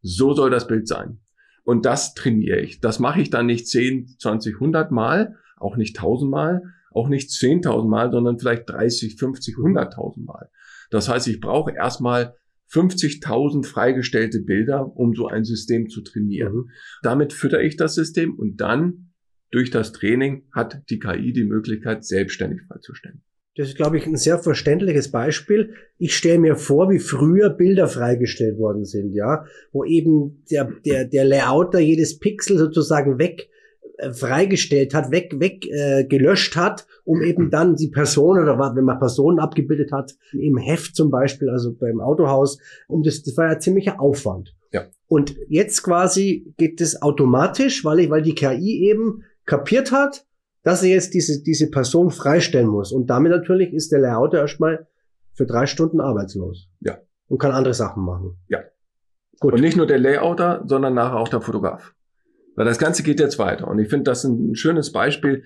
[0.00, 1.20] so soll das Bild sein.
[1.64, 2.80] Und das trainiere ich.
[2.80, 7.30] Das mache ich dann nicht 10, 20, 100 Mal, auch nicht 1000 Mal, auch nicht
[7.30, 10.50] 10.000 Mal, sondern vielleicht 30, 50, 100.000 Mal.
[10.90, 12.34] Das heißt, ich brauche erstmal
[12.70, 16.54] 50.000 freigestellte Bilder, um so ein System zu trainieren.
[16.54, 16.70] Mhm.
[17.02, 19.11] Damit fütter ich das System und dann
[19.52, 23.22] durch das Training hat die KI die Möglichkeit, selbstständig freizustellen.
[23.54, 25.74] Das ist, glaube ich, ein sehr verständliches Beispiel.
[25.98, 31.04] Ich stelle mir vor, wie früher Bilder freigestellt worden sind, ja, wo eben der, der,
[31.04, 33.50] der Layouter jedes Pixel sozusagen weg
[33.98, 38.84] äh, freigestellt hat, weg, weg äh, gelöscht hat, um eben dann die Person oder wenn
[38.84, 43.52] man Personen abgebildet hat, im Heft zum Beispiel, also beim Autohaus, um das, das war
[43.52, 44.54] ja ziemlicher Aufwand.
[44.72, 44.86] Ja.
[45.08, 50.26] Und jetzt quasi geht das automatisch, weil ich, weil die KI eben kapiert hat,
[50.62, 52.92] dass er jetzt diese, diese Person freistellen muss.
[52.92, 54.86] Und damit natürlich ist der Layouter erstmal
[55.32, 56.68] für drei Stunden arbeitslos.
[56.80, 56.98] Ja.
[57.28, 58.36] Und kann andere Sachen machen.
[58.48, 58.60] Ja.
[59.40, 59.54] Gut.
[59.54, 61.94] Und nicht nur der Layouter, sondern nachher auch der Fotograf.
[62.54, 63.66] Weil das Ganze geht jetzt weiter.
[63.66, 65.42] Und ich finde das ein schönes Beispiel.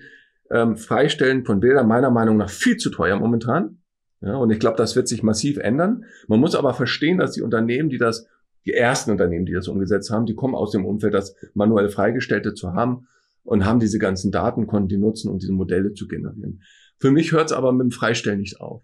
[0.51, 3.81] Ähm, Freistellen von Bildern meiner Meinung nach viel zu teuer momentan.
[4.21, 6.05] Ja, und ich glaube, das wird sich massiv ändern.
[6.27, 8.27] Man muss aber verstehen, dass die Unternehmen, die das,
[8.65, 12.53] die ersten Unternehmen, die das umgesetzt haben, die kommen aus dem Umfeld, das manuell Freigestellte
[12.53, 13.07] zu haben
[13.47, 16.61] und haben diese ganzen Daten, konnten die nutzen, um diese Modelle zu generieren.
[16.99, 18.83] Für mich hört es aber mit dem Freistellen nicht auf.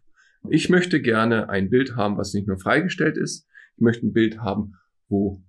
[0.50, 3.46] Ich möchte gerne ein Bild haben, was nicht nur freigestellt ist.
[3.76, 4.76] Ich möchte ein Bild haben,
[5.10, 5.42] wo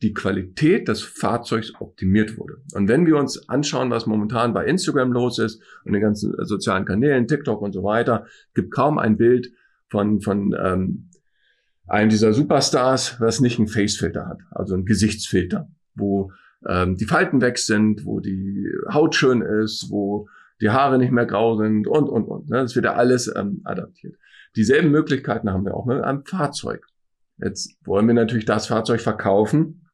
[0.00, 2.62] die Qualität des Fahrzeugs optimiert wurde.
[2.72, 6.44] Und wenn wir uns anschauen, was momentan bei Instagram los ist und den ganzen äh,
[6.46, 9.52] sozialen Kanälen, TikTok und so weiter, gibt kaum ein Bild
[9.90, 11.10] von, von ähm,
[11.86, 16.32] einem dieser Superstars, was nicht einen Facefilter hat, also ein Gesichtsfilter, wo
[16.68, 20.28] ähm, die Falten weg sind, wo die Haut schön ist, wo
[20.60, 22.48] die Haare nicht mehr grau sind und, und, und.
[22.48, 22.58] Ne?
[22.58, 24.16] Das wird ja alles ähm, adaptiert.
[24.56, 26.86] Dieselben Möglichkeiten haben wir auch mit einem Fahrzeug.
[27.38, 29.88] Jetzt wollen wir natürlich das Fahrzeug verkaufen,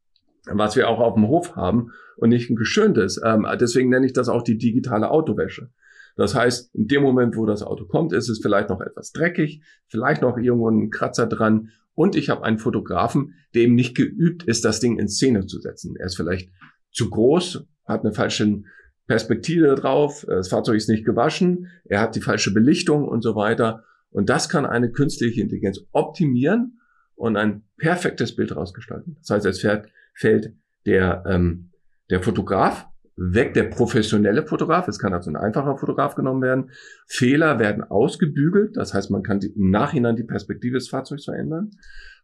[0.47, 3.21] was wir auch auf dem Hof haben und nicht ein geschöntes.
[3.25, 5.71] Ähm, deswegen nenne ich das auch die digitale Autowäsche.
[6.17, 9.63] Das heißt, in dem Moment, wo das Auto kommt, ist es vielleicht noch etwas dreckig,
[9.87, 14.45] vielleicht noch irgendwo ein Kratzer dran und ich habe einen Fotografen, der eben nicht geübt
[14.45, 15.97] ist, das Ding in Szene zu setzen.
[15.99, 16.53] Er ist vielleicht
[16.93, 18.63] zu groß, hat eine falsche
[19.09, 23.83] Perspektive drauf, das Fahrzeug ist nicht gewaschen, er hat die falsche Belichtung und so weiter.
[24.11, 26.79] Und das kann eine künstliche Intelligenz optimieren
[27.17, 29.17] und ein perfektes Bild rausgestalten.
[29.19, 30.55] Das heißt, es fährt, fällt
[30.87, 31.73] der, ähm,
[32.11, 32.87] der Fotograf
[33.19, 36.71] weg, der professionelle Fotograf, es kann also ein einfacher Fotograf genommen werden.
[37.07, 41.71] Fehler werden ausgebügelt, das heißt, man kann im Nachhinein die Perspektive des Fahrzeugs verändern.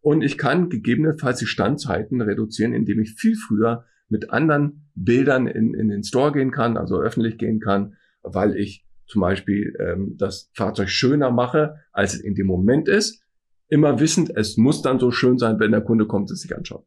[0.01, 5.75] Und ich kann gegebenenfalls die Standzeiten reduzieren, indem ich viel früher mit anderen Bildern in,
[5.75, 10.51] in den Store gehen kann, also öffentlich gehen kann, weil ich zum Beispiel ähm, das
[10.55, 13.23] Fahrzeug schöner mache, als es in dem Moment ist.
[13.69, 16.87] Immer wissend, es muss dann so schön sein, wenn der Kunde kommt, es sich anschaut.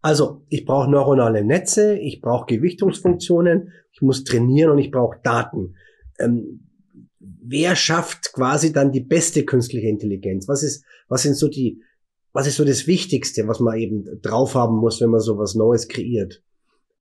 [0.00, 5.74] Also ich brauche neuronale Netze, ich brauche Gewichtungsfunktionen, ich muss trainieren und ich brauche Daten.
[6.18, 6.68] Ähm,
[7.18, 10.48] wer schafft quasi dann die beste künstliche Intelligenz?
[10.48, 11.82] Was ist, was sind so die,
[12.32, 15.54] was ist so das Wichtigste, was man eben drauf haben muss, wenn man so was
[15.54, 16.42] Neues kreiert?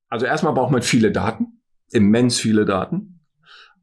[0.10, 3.19] Also erstmal braucht man viele Daten, immens viele Daten.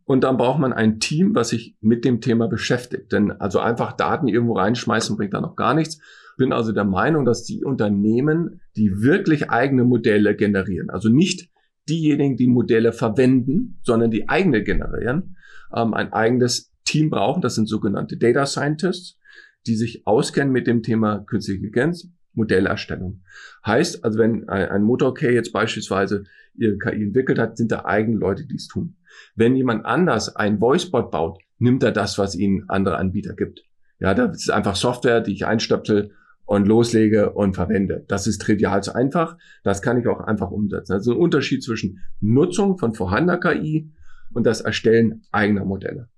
[0.06, 3.12] Und dann braucht man ein Team, was sich mit dem Thema beschäftigt.
[3.12, 5.98] Denn also einfach Daten irgendwo reinschmeißen bringt da noch gar nichts.
[6.36, 11.48] Bin also der Meinung, dass die Unternehmen, die wirklich eigene Modelle generieren, also nicht
[11.88, 15.36] diejenigen, die Modelle verwenden, sondern die eigene generieren,
[15.74, 19.18] ähm, ein eigenes Team brauchen, das sind sogenannte Data Scientists,
[19.66, 23.22] die sich auskennen mit dem Thema künstliche Intelligenz, Modellerstellung.
[23.64, 26.24] Heißt, also wenn ein Motor-Okay jetzt beispielsweise
[26.56, 28.96] ihre KI entwickelt hat, sind da eigene Leute, die es tun.
[29.34, 33.64] Wenn jemand anders ein Voicebot baut, nimmt er das, was ihnen andere Anbieter gibt.
[34.00, 36.10] Ja, das ist einfach Software, die ich einstöpsel
[36.46, 38.04] und loslege und verwende.
[38.08, 39.36] Das ist trivial zu einfach.
[39.62, 40.92] Das kann ich auch einfach umsetzen.
[40.92, 43.90] Also ein Unterschied zwischen Nutzung von vorhandener KI
[44.32, 46.08] und das Erstellen eigener Modelle.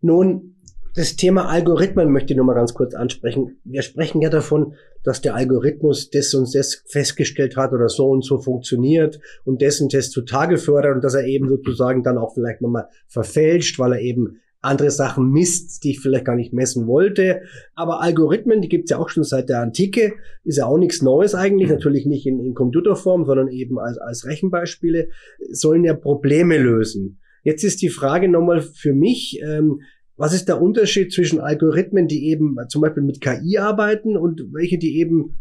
[0.00, 0.56] Nun,
[0.94, 3.58] das Thema Algorithmen möchte ich nur mal ganz kurz ansprechen.
[3.64, 8.24] Wir sprechen ja davon, dass der Algorithmus das und das festgestellt hat oder so und
[8.24, 12.62] so funktioniert und dessen Test zutage fördert und dass er eben sozusagen dann auch vielleicht
[12.62, 17.42] nochmal verfälscht, weil er eben andere Sachen misst, die ich vielleicht gar nicht messen wollte.
[17.74, 21.34] Aber Algorithmen, die gibt's ja auch schon seit der Antike, ist ja auch nichts Neues
[21.34, 25.08] eigentlich, natürlich nicht in, in Computerform, sondern eben als, als Rechenbeispiele,
[25.50, 27.20] sollen ja Probleme lösen.
[27.42, 29.80] Jetzt ist die Frage nochmal für mich, ähm,
[30.16, 34.78] was ist der Unterschied zwischen Algorithmen, die eben zum Beispiel mit KI arbeiten und welche,
[34.78, 35.38] die eben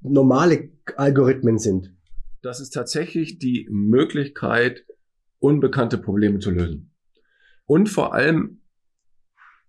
[0.00, 1.92] normale Algorithmen sind?
[2.40, 4.84] Das ist tatsächlich die Möglichkeit,
[5.38, 6.92] unbekannte Probleme zu lösen.
[7.66, 8.61] Und vor allem,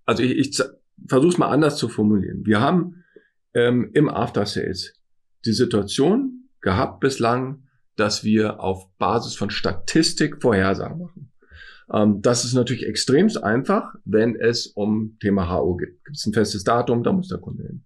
[0.05, 0.61] also ich, ich
[1.07, 2.45] versuche es mal anders zu formulieren.
[2.45, 3.03] Wir haben
[3.53, 4.93] ähm, im After Sales
[5.45, 7.63] die Situation gehabt bislang,
[7.95, 11.31] dass wir auf Basis von Statistik Vorhersagen machen.
[11.91, 16.03] Ähm, das ist natürlich extremst einfach, wenn es um Thema HO geht.
[16.03, 17.85] Gibt es ein festes Datum, da muss der Kunde hin.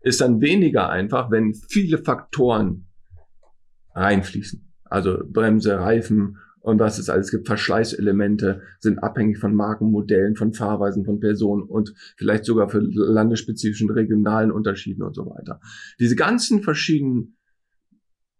[0.00, 2.86] Ist dann weniger einfach, wenn viele Faktoren
[3.94, 4.72] reinfließen.
[4.84, 11.04] Also Bremse, Reifen und was es alles gibt, Verschleißelemente sind abhängig von Markenmodellen, von Fahrweisen,
[11.04, 15.60] von Personen und vielleicht sogar für landesspezifischen regionalen Unterschieden und so weiter.
[15.98, 17.36] Diese ganzen verschiedenen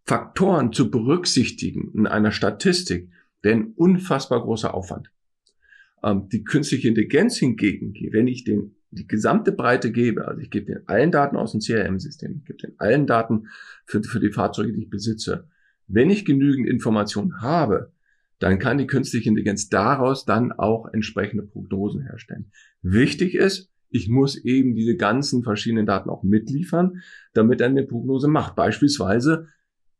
[0.04, 3.10] Faktoren zu berücksichtigen in einer Statistik
[3.42, 5.10] wäre ein unfassbar großer Aufwand.
[6.04, 10.66] Ähm, die künstliche Intelligenz hingegen, wenn ich den die gesamte Breite gebe, also ich gebe
[10.66, 13.48] den allen Daten aus dem CRM-System, ich gebe den allen Daten
[13.86, 15.48] für, für die Fahrzeuge, die ich besitze,
[15.86, 17.91] wenn ich genügend Informationen habe,
[18.42, 22.50] dann kann die künstliche Intelligenz daraus dann auch entsprechende Prognosen herstellen.
[22.82, 27.02] Wichtig ist, ich muss eben diese ganzen verschiedenen Daten auch mitliefern,
[27.34, 28.56] damit er eine Prognose macht.
[28.56, 29.46] Beispielsweise,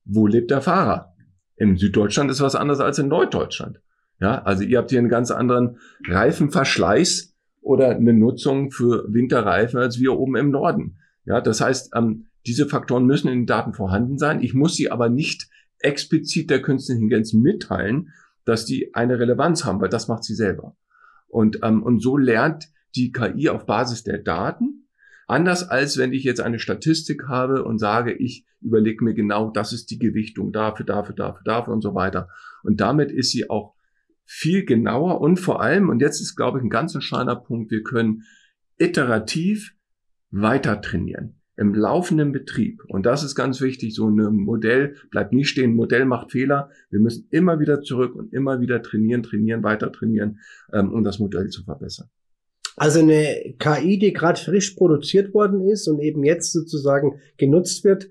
[0.05, 1.15] wo lebt der Fahrer?
[1.55, 3.81] In Süddeutschland ist was anderes als in Norddeutschland.
[4.19, 5.79] Ja, also ihr habt hier einen ganz anderen
[6.09, 10.99] Reifenverschleiß oder eine Nutzung für Winterreifen als wir oben im Norden.
[11.27, 14.43] Ja, das heißt, ähm, diese Faktoren müssen in den Daten vorhanden sein.
[14.43, 18.09] Ich muss sie aber nicht explizit der künstlichen Intelligenz mitteilen,
[18.45, 20.77] dass die eine Relevanz haben, weil das macht sie selber.
[21.29, 24.83] Und, ähm, und so lernt die KI auf Basis der Daten
[25.33, 29.73] Anders als wenn ich jetzt eine Statistik habe und sage, ich überlege mir genau, das
[29.73, 32.29] ist die Gewichtung dafür, dafür, dafür, dafür und so weiter.
[32.63, 33.75] Und damit ist sie auch
[34.25, 37.83] viel genauer und vor allem, und jetzt ist, glaube ich, ein ganz entscheidender Punkt, wir
[37.83, 38.25] können
[38.79, 39.75] iterativ
[40.31, 42.83] weiter trainieren im laufenden Betrieb.
[42.89, 43.95] Und das ist ganz wichtig.
[43.95, 45.71] So ein Modell bleibt nie stehen.
[45.71, 46.71] Ein Modell macht Fehler.
[46.91, 50.41] Wir müssen immer wieder zurück und immer wieder trainieren, trainieren, weiter trainieren,
[50.73, 52.09] ähm, um das Modell zu verbessern.
[52.77, 58.09] Also eine KI, die gerade frisch produziert worden ist und eben jetzt sozusagen genutzt wird,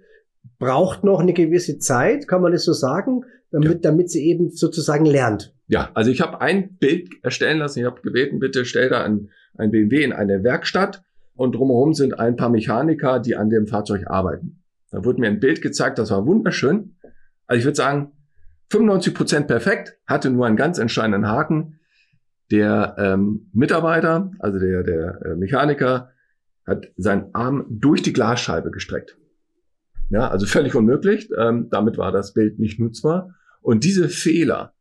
[0.58, 3.92] braucht noch eine gewisse Zeit, kann man das so sagen, damit, ja.
[3.92, 5.54] damit sie eben sozusagen lernt.
[5.68, 7.80] Ja, also ich habe ein Bild erstellen lassen.
[7.80, 11.04] Ich habe gebeten, bitte stell da ein, ein BMW in eine Werkstatt
[11.41, 14.62] und drumherum sind ein paar Mechaniker, die an dem Fahrzeug arbeiten.
[14.91, 16.97] Da wurde mir ein Bild gezeigt, das war wunderschön.
[17.47, 18.12] Also ich würde sagen,
[18.69, 21.80] 95 Prozent perfekt, hatte nur einen ganz entscheidenden Haken.
[22.51, 26.12] Der ähm, Mitarbeiter, also der, der äh, Mechaniker,
[26.67, 29.17] hat seinen Arm durch die Glasscheibe gestreckt.
[30.12, 31.27] Ja, also völlig unmöglich.
[31.39, 33.34] Ähm, damit war das Bild nicht nutzbar.
[33.62, 34.73] Und diese Fehler,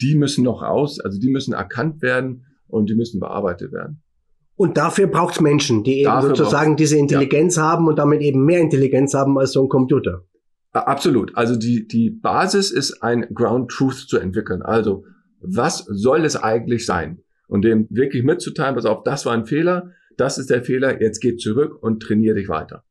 [0.00, 4.03] die müssen noch raus, also die müssen erkannt werden und die müssen bearbeitet werden.
[4.56, 7.62] Und dafür braucht es Menschen, die eben dafür sozusagen diese Intelligenz ja.
[7.62, 10.24] haben und damit eben mehr Intelligenz haben als so ein Computer.
[10.72, 11.36] Absolut.
[11.36, 14.62] Also die, die Basis ist ein Ground Truth zu entwickeln.
[14.62, 15.04] Also
[15.40, 17.18] was soll es eigentlich sein?
[17.46, 21.20] Und dem wirklich mitzuteilen, pass auf, das war ein Fehler, das ist der Fehler, jetzt
[21.20, 22.84] geh zurück und trainier dich weiter.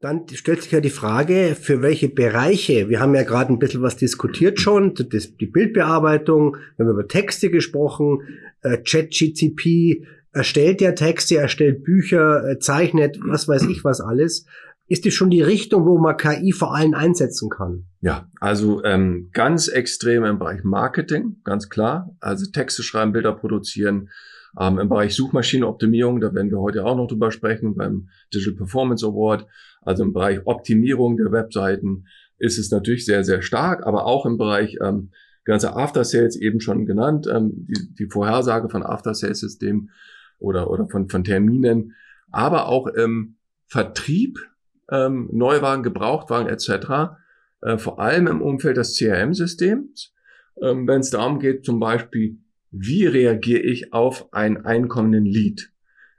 [0.00, 3.80] Dann stellt sich ja die Frage, für welche Bereiche, wir haben ja gerade ein bisschen
[3.80, 8.20] was diskutiert schon, das, die Bildbearbeitung, wir haben über Texte gesprochen,
[8.60, 10.04] äh, ChatGCP
[10.36, 14.46] erstellt ja Texte, erstellt Bücher, zeichnet, was weiß ich was alles.
[14.88, 17.86] Ist das schon die Richtung, wo man KI vor allem einsetzen kann?
[18.00, 22.14] Ja, also ähm, ganz extrem im Bereich Marketing, ganz klar.
[22.20, 24.10] Also Texte schreiben, Bilder produzieren.
[24.58, 29.04] Ähm, Im Bereich Suchmaschinenoptimierung, da werden wir heute auch noch drüber sprechen beim Digital Performance
[29.04, 29.46] Award.
[29.82, 32.06] Also im Bereich Optimierung der Webseiten
[32.38, 35.10] ist es natürlich sehr, sehr stark, aber auch im Bereich ähm,
[35.44, 39.90] ganze After Sales eben schon genannt, ähm, die, die Vorhersage von After Sales Systemen
[40.38, 41.94] oder, oder von, von Terminen,
[42.30, 44.38] aber auch im Vertrieb,
[44.90, 47.16] ähm, Neuwagen, Gebrauchtwagen etc.,
[47.62, 50.14] äh, vor allem im Umfeld des CRM-Systems,
[50.62, 52.38] ähm, wenn es darum geht, zum Beispiel,
[52.70, 55.72] wie reagiere ich auf einen einkommenden Lead?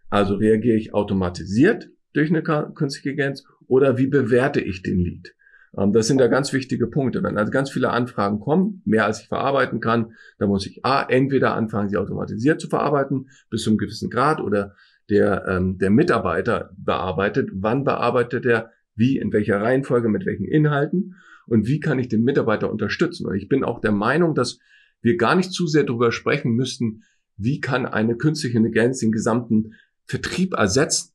[0.09, 5.35] Also reagiere ich automatisiert durch eine künstliche Intelligenz oder wie bewerte ich den Lead?
[5.77, 7.23] Ähm, das sind ja ganz wichtige Punkte.
[7.23, 11.03] Wenn also ganz viele Anfragen kommen, mehr als ich verarbeiten kann, dann muss ich A,
[11.03, 14.75] entweder anfangen, sie automatisiert zu verarbeiten, bis zu einem gewissen Grad, oder
[15.09, 21.15] der, ähm, der Mitarbeiter bearbeitet, wann bearbeitet er, wie, in welcher Reihenfolge, mit welchen Inhalten
[21.45, 23.27] und wie kann ich den Mitarbeiter unterstützen.
[23.27, 24.59] Und ich bin auch der Meinung, dass
[25.01, 27.03] wir gar nicht zu sehr darüber sprechen müssten,
[27.37, 31.11] wie kann eine künstliche Intelligenz den gesamten Vertrieb ersetzen.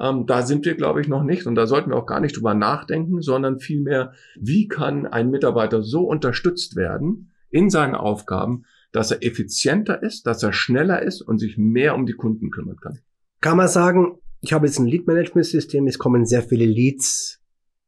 [0.00, 2.36] Ähm, da sind wir, glaube ich, noch nicht und da sollten wir auch gar nicht
[2.36, 9.10] drüber nachdenken, sondern vielmehr, wie kann ein Mitarbeiter so unterstützt werden in seinen Aufgaben, dass
[9.10, 12.98] er effizienter ist, dass er schneller ist und sich mehr um die Kunden kümmern kann.
[13.40, 17.40] Kann man sagen, ich habe jetzt ein Lead-Management-System, es kommen sehr viele Leads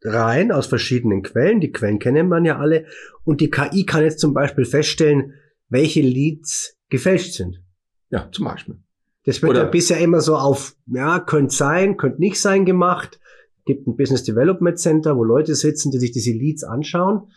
[0.03, 1.61] rein aus verschiedenen Quellen.
[1.61, 2.87] Die Quellen kennen man ja alle.
[3.25, 5.35] Und die KI kann jetzt zum Beispiel feststellen,
[5.68, 7.62] welche Leads gefälscht sind.
[8.11, 8.79] Ja, zum Beispiel.
[9.24, 13.20] Das wird Oder ja bisher immer so auf, ja, könnte sein, könnte nicht sein gemacht.
[13.66, 17.30] Gibt ein Business Development Center, wo Leute sitzen, die sich diese Leads anschauen.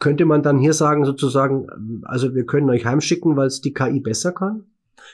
[0.00, 1.66] Könnte man dann hier sagen, sozusagen,
[2.04, 4.64] also wir können euch heimschicken, weil es die KI besser kann?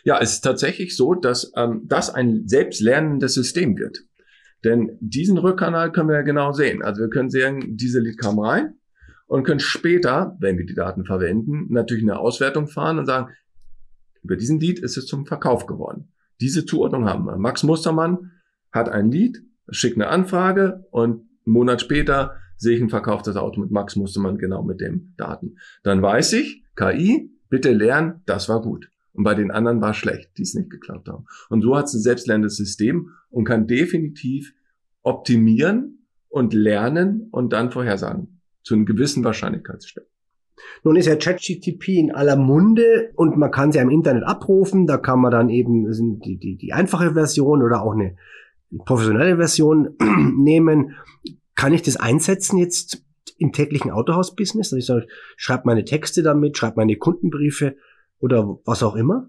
[0.04, 4.04] Ja, es ist tatsächlich so, dass ähm, das ein selbstlernendes System wird.
[4.64, 6.82] Denn diesen Rückkanal können wir ja genau sehen.
[6.82, 8.74] Also wir können sehen, diese Lead kam rein
[9.26, 13.32] und können später, wenn wir die Daten verwenden, natürlich eine Auswertung fahren und sagen,
[14.26, 16.08] über diesen Lead ist es zum Verkauf geworden.
[16.40, 17.36] Diese Zuordnung haben wir.
[17.38, 18.32] Max Mustermann
[18.72, 23.60] hat ein Lead, schickt eine Anfrage und einen Monat später sehe ich ein verkauftes Auto
[23.60, 25.58] mit Max Mustermann genau mit den Daten.
[25.84, 28.90] Dann weiß ich, KI, bitte lernen, das war gut.
[29.12, 31.26] Und bei den anderen war schlecht, die es nicht geklappt haben.
[31.48, 34.54] Und so hat es ein selbstlernendes System und kann definitiv
[35.02, 38.40] optimieren und lernen und dann vorhersagen.
[38.64, 40.08] Zu einem gewissen Wahrscheinlichkeitsstellen.
[40.84, 44.86] Nun ist ja ChatGTP in aller Munde und man kann sie im Internet abrufen.
[44.86, 45.90] Da kann man dann eben
[46.20, 48.16] die, die, die einfache Version oder auch eine
[48.84, 49.96] professionelle Version
[50.36, 50.96] nehmen.
[51.54, 53.02] Kann ich das einsetzen jetzt
[53.38, 54.68] im täglichen Autohaus-Business?
[54.68, 57.76] Also ich sage, schreibe meine Texte damit, schreibe meine Kundenbriefe
[58.18, 59.28] oder was auch immer?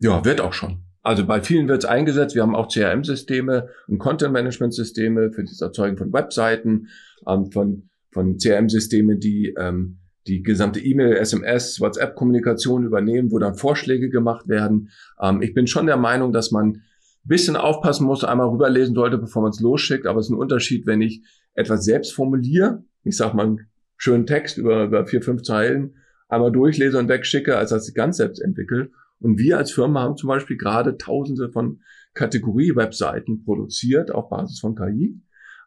[0.00, 0.84] Ja, wird auch schon.
[1.02, 2.34] Also bei vielen wird es eingesetzt.
[2.34, 6.88] Wir haben auch CRM-Systeme und Content-Management-Systeme für das Erzeugen von Webseiten,
[7.26, 9.97] ähm, von, von CRM-Systemen, die ähm,
[10.28, 14.90] die gesamte E-Mail, SMS, WhatsApp-Kommunikation übernehmen, wo dann Vorschläge gemacht werden.
[15.20, 16.82] Ähm, ich bin schon der Meinung, dass man ein
[17.24, 20.06] bisschen aufpassen muss, einmal rüberlesen sollte, bevor man es losschickt.
[20.06, 21.22] Aber es ist ein Unterschied, wenn ich
[21.54, 22.84] etwas selbst formuliere.
[23.04, 25.96] Ich sage mal einen schönen Text über, über vier, fünf Zeilen
[26.28, 28.90] einmal durchlese und wegschicke, als dass ich ganz selbst entwickle.
[29.20, 31.80] Und wir als Firma haben zum Beispiel gerade tausende von
[32.14, 35.20] Kategorie-Webseiten produziert auf Basis von KI,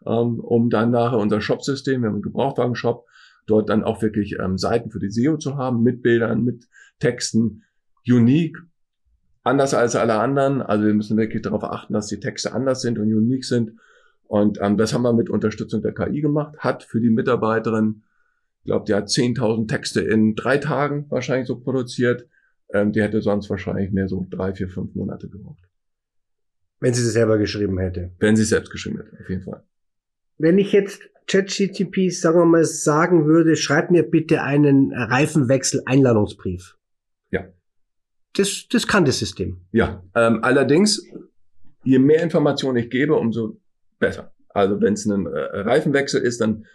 [0.05, 3.05] ähm, um dann nachher unser Shop-System, wir haben einen Gebrauchtwagen-Shop,
[3.45, 6.67] dort dann auch wirklich ähm, Seiten für die SEO zu haben, mit Bildern, mit
[6.99, 7.63] Texten,
[8.07, 8.57] unique,
[9.43, 10.61] anders als alle anderen.
[10.61, 13.73] Also wir müssen wirklich darauf achten, dass die Texte anders sind und unique sind.
[14.23, 18.03] Und ähm, das haben wir mit Unterstützung der KI gemacht, hat für die Mitarbeiterin
[18.61, 22.27] ich glaube, die hat 10.000 Texte in drei Tagen wahrscheinlich so produziert.
[22.69, 25.67] Ähm, die hätte sonst wahrscheinlich mehr so drei, vier, fünf Monate gebraucht.
[26.79, 28.11] Wenn sie es selber geschrieben hätte.
[28.19, 29.63] Wenn sie es selbst geschrieben hätte, auf jeden Fall.
[30.37, 36.77] Wenn ich jetzt ChatGTP, sagen wir mal, sagen würde, schreib mir bitte einen Reifenwechsel-Einladungsbrief.
[37.31, 37.45] Ja.
[38.33, 39.61] Das, das kann das System.
[39.71, 40.03] Ja.
[40.15, 41.05] Ähm, allerdings,
[41.83, 43.59] je mehr Informationen ich gebe, umso
[43.99, 44.33] besser.
[44.49, 46.65] Also wenn es ein äh, Reifenwechsel ist, dann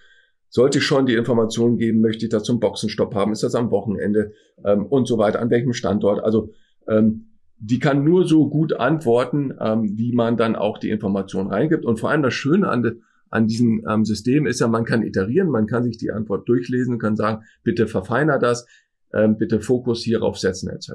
[0.49, 3.71] sollte ich schon die Informationen geben, möchte ich das zum Boxenstopp haben, ist das am
[3.71, 4.33] Wochenende
[4.65, 6.23] ähm, und so weiter, an welchem Standort.
[6.25, 6.53] Also
[6.89, 7.27] ähm,
[7.59, 11.85] die kann nur so gut antworten, ähm, wie man dann auch die Information reingibt.
[11.85, 12.97] Und vor allem das Schöne an, de,
[13.31, 16.95] an diesem ähm, System ist ja, man kann iterieren, man kann sich die Antwort durchlesen
[16.95, 18.67] und kann sagen, bitte verfeiner das,
[19.13, 20.93] ähm, bitte Fokus hierauf setzen etc.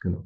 [0.00, 0.24] Genau.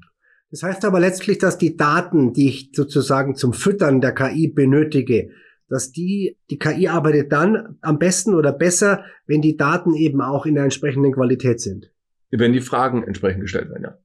[0.51, 5.31] Das heißt aber letztlich, dass die Daten, die ich sozusagen zum Füttern der KI benötige,
[5.69, 10.45] dass die, die KI arbeitet dann am besten oder besser, wenn die Daten eben auch
[10.45, 11.91] in der entsprechenden Qualität sind.
[12.31, 13.99] Wenn die Fragen entsprechend gestellt werden, ja.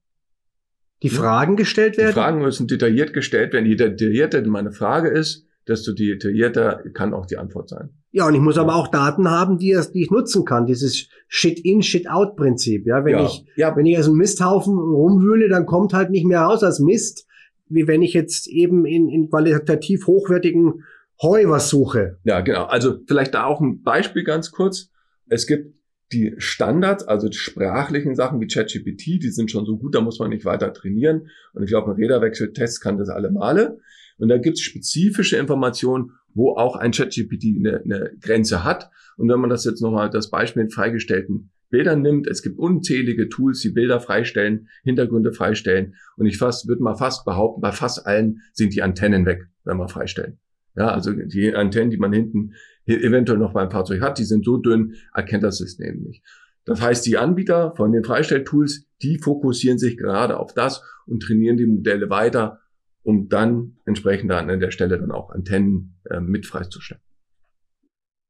[1.02, 2.08] Die Fragen gestellt werden?
[2.08, 3.66] Die Fragen müssen detailliert gestellt werden.
[3.66, 7.90] Je detaillierter meine Frage ist, desto detaillierter kann auch die Antwort sein.
[8.10, 10.66] Ja, und ich muss aber auch Daten haben, die, die ich nutzen kann.
[10.66, 12.86] Dieses Shit-in, Shit-out-Prinzip.
[12.86, 13.26] Ja, wenn ja.
[13.26, 13.76] ich, ja.
[13.76, 17.26] wenn ich als ein Misthaufen rumwühle, dann kommt halt nicht mehr raus als Mist,
[17.68, 20.84] wie wenn ich jetzt eben in, in qualitativ hochwertigen
[21.20, 22.18] Heu was suche.
[22.24, 22.64] Ja, genau.
[22.64, 24.90] Also vielleicht da auch ein Beispiel ganz kurz.
[25.28, 25.74] Es gibt
[26.12, 30.18] die Standards, also die sprachlichen Sachen wie ChatGPT, die sind schon so gut, da muss
[30.18, 31.28] man nicht weiter trainieren.
[31.52, 33.78] Und ich glaube, ein Räderwechseltest kann das alle Male.
[34.18, 38.90] Und da gibt es spezifische Informationen, wo auch ein ChatGPT eine, eine Grenze hat.
[39.16, 43.28] Und wenn man das jetzt nochmal das Beispiel mit freigestellten Bildern nimmt, es gibt unzählige
[43.28, 45.94] Tools, die Bilder freistellen, Hintergründe freistellen.
[46.16, 49.76] Und ich fast, würde mal fast behaupten, bei fast allen sind die Antennen weg, wenn
[49.76, 50.38] wir freistellen.
[50.76, 52.54] Ja, also die Antennen, die man hinten
[52.86, 56.22] eventuell noch beim Fahrzeug hat, die sind so dünn, erkennt das System nicht.
[56.64, 61.56] Das heißt, die Anbieter von den Freistelltools, die fokussieren sich gerade auf das und trainieren
[61.56, 62.60] die Modelle weiter,
[63.02, 67.00] um dann entsprechend an der Stelle dann auch Antennen äh, mit freizustellen.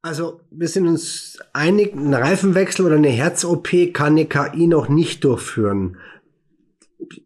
[0.02, 5.24] Also wir sind uns einig, ein Reifenwechsel oder eine Herz-OP kann eine KI noch nicht
[5.24, 5.96] durchführen.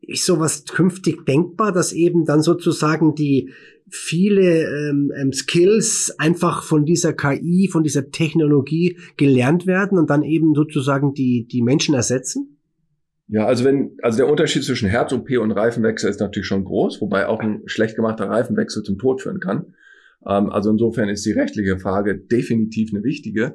[0.01, 3.53] Ist sowas künftig denkbar, dass eben dann sozusagen die
[3.88, 10.22] viele ähm, ähm, Skills einfach von dieser KI, von dieser Technologie gelernt werden und dann
[10.22, 12.59] eben sozusagen die, die Menschen ersetzen?
[13.32, 17.26] Ja, also wenn, also der Unterschied zwischen Herz-OP und Reifenwechsel ist natürlich schon groß, wobei
[17.26, 19.72] auch ein schlecht gemachter Reifenwechsel zum Tod führen kann.
[20.26, 23.54] Ähm, also insofern ist die rechtliche Frage definitiv eine wichtige.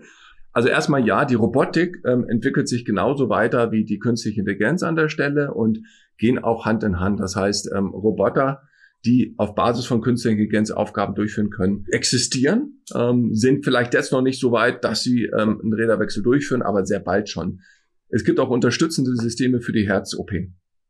[0.51, 4.95] Also erstmal ja, die Robotik ähm, entwickelt sich genauso weiter wie die künstliche Intelligenz an
[4.95, 5.83] der Stelle und
[6.17, 7.19] gehen auch Hand in Hand.
[7.19, 8.63] Das heißt, ähm, Roboter
[9.05, 14.23] die auf Basis von künstlicher Intelligenz Aufgaben durchführen können, existieren, ähm, sind vielleicht jetzt noch
[14.23, 17.61] nicht so weit, dass sie ähm, einen Räderwechsel durchführen, aber sehr bald schon.
[18.09, 20.31] Es gibt auch unterstützende Systeme für die Herz-OP,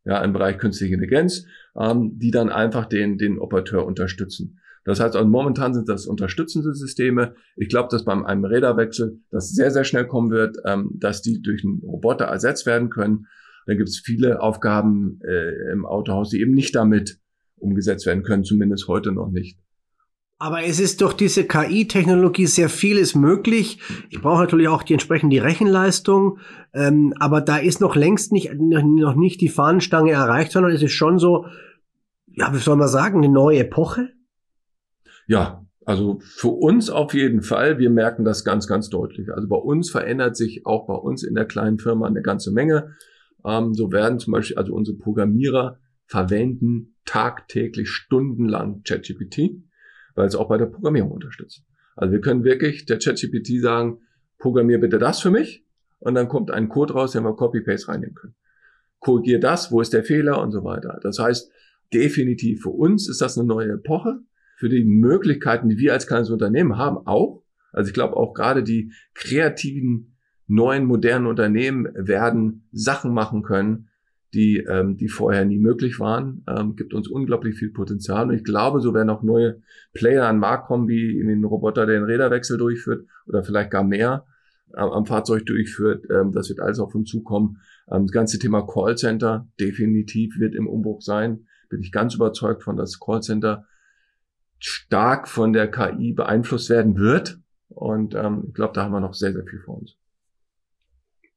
[0.06, 1.46] ja, im Bereich künstliche Intelligenz,
[1.80, 4.60] ähm, die dann einfach den, den Operateur unterstützen.
[4.88, 7.36] Das heißt, also momentan sind das unterstützende Systeme.
[7.58, 11.42] Ich glaube, dass beim einem Räderwechsel das sehr, sehr schnell kommen wird, ähm, dass die
[11.42, 13.28] durch einen Roboter ersetzt werden können.
[13.66, 17.20] Dann gibt es viele Aufgaben äh, im Autohaus, die eben nicht damit
[17.58, 19.60] umgesetzt werden können, zumindest heute noch nicht.
[20.40, 23.80] Aber es ist durch diese KI-Technologie sehr vieles möglich.
[24.10, 26.38] Ich brauche natürlich auch die entsprechende Rechenleistung,
[26.74, 30.92] ähm, aber da ist noch längst nicht noch nicht die Fahnenstange erreicht, sondern es ist
[30.92, 31.48] schon so,
[32.28, 34.10] ja, wie soll man sagen, eine neue Epoche.
[35.26, 37.80] Ja, also für uns auf jeden Fall.
[37.80, 39.32] Wir merken das ganz, ganz deutlich.
[39.34, 42.96] Also bei uns verändert sich auch bei uns in der kleinen Firma eine ganze Menge.
[43.44, 49.64] Ähm, so werden zum Beispiel also unsere Programmierer verwenden tagtäglich stundenlang ChatGPT,
[50.18, 51.64] weil es auch bei der Programmierung unterstützt.
[51.96, 54.00] Also wir können wirklich der ChatGPT sagen,
[54.40, 55.66] programmier bitte das für mich
[56.00, 58.36] und dann kommt ein Code raus, den wir Copy-Paste reinnehmen können.
[59.00, 61.00] Korrigier das, wo ist der Fehler und so weiter.
[61.04, 61.52] Das heißt,
[61.94, 64.20] definitiv für uns ist das eine neue Epoche.
[64.58, 67.44] Für die Möglichkeiten, die wir als kleines Unternehmen haben, auch.
[67.72, 73.90] Also ich glaube auch gerade die kreativen, neuen, modernen Unternehmen werden Sachen machen können,
[74.34, 78.28] die, ähm, die vorher nie möglich waren, ähm, gibt uns unglaublich viel Potenzial.
[78.28, 79.62] Und ich glaube, so werden auch neue
[79.94, 83.84] Player an den Markt kommen, wie den Roboter, der den Räderwechsel durchführt oder vielleicht gar
[83.84, 84.26] mehr
[84.74, 86.06] äh, am Fahrzeug durchführt.
[86.10, 87.62] Ähm, das wird alles auf uns zukommen.
[87.90, 91.48] Ähm, das ganze Thema Callcenter definitiv wird im Umbruch sein.
[91.70, 93.66] Bin ich ganz überzeugt von, dass Callcenter
[94.60, 97.40] stark von der KI beeinflusst werden wird.
[97.70, 99.96] Und ähm, ich glaube, da haben wir noch sehr, sehr viel vor uns.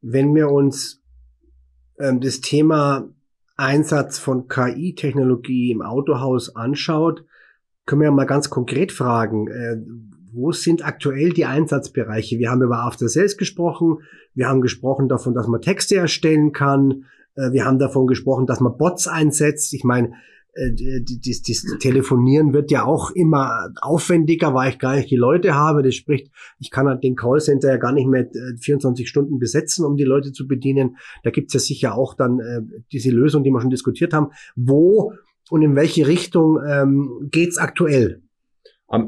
[0.00, 0.99] Wenn wir uns
[2.00, 3.08] ähm, das Thema
[3.56, 7.24] Einsatz von KI-Technologie im Autohaus anschaut,
[7.86, 9.76] können wir mal ganz konkret fragen, äh,
[10.32, 12.38] wo sind aktuell die Einsatzbereiche?
[12.38, 13.98] Wir haben über After Sales gesprochen,
[14.34, 18.60] wir haben gesprochen davon, dass man Texte erstellen kann, äh, wir haben davon gesprochen, dass
[18.60, 19.74] man Bots einsetzt.
[19.74, 20.12] Ich meine,
[20.54, 25.82] das, das Telefonieren wird ja auch immer aufwendiger, weil ich gar nicht die Leute habe.
[25.82, 28.28] Das spricht, ich kann halt den Callcenter ja gar nicht mehr
[28.60, 30.96] 24 äh, Stunden besetzen, um die Leute zu bedienen.
[31.22, 34.28] Da gibt's ja sicher auch dann äh, diese Lösung, die wir schon diskutiert haben.
[34.56, 35.12] Wo
[35.50, 38.22] und in welche Richtung ähm, geht's aktuell?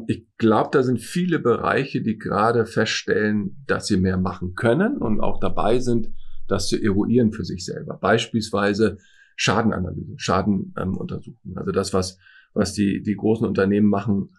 [0.07, 5.21] Ich glaube, da sind viele Bereiche, die gerade feststellen, dass sie mehr machen können und
[5.21, 6.13] auch dabei sind,
[6.47, 7.99] das zu eruieren für sich selber.
[8.01, 8.99] Beispielsweise
[9.37, 11.53] Schadenanalyse, Schadenuntersuchung.
[11.53, 12.19] Ähm, also das, was,
[12.55, 14.31] was die, die großen Unternehmen machen,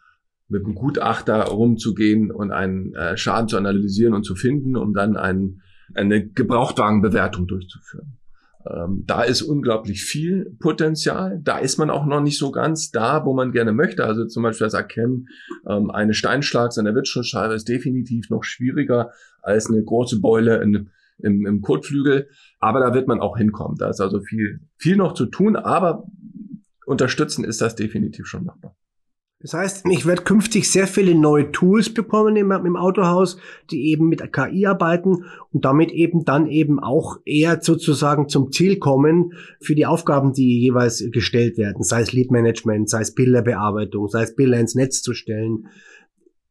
[0.49, 5.17] mit einem Gutachter rumzugehen und einen äh, Schaden zu analysieren und zu finden, um dann
[5.17, 5.61] ein,
[5.93, 8.17] eine Gebrauchtwagenbewertung durchzuführen.
[8.65, 11.39] Ähm, da ist unglaublich viel Potenzial.
[11.43, 14.05] Da ist man auch noch nicht so ganz da, wo man gerne möchte.
[14.05, 15.27] Also zum Beispiel das Erkennen
[15.67, 20.89] ähm, eines Steinschlags an der Wirtschaftsscheibe ist definitiv noch schwieriger als eine große Beule in,
[21.19, 22.29] im, im Kotflügel.
[22.59, 23.77] Aber da wird man auch hinkommen.
[23.77, 26.05] Da ist also viel, viel noch zu tun, aber
[26.85, 28.75] unterstützen ist das definitiv schon machbar.
[29.43, 33.37] Das heißt, ich werde künftig sehr viele neue Tools bekommen im, im, Autohaus,
[33.71, 38.79] die eben mit KI arbeiten und damit eben dann eben auch eher sozusagen zum Ziel
[38.79, 44.07] kommen für die Aufgaben, die jeweils gestellt werden, sei es Lead Management, sei es Bilderbearbeitung,
[44.07, 45.67] sei es Bilder ins Netz zu stellen.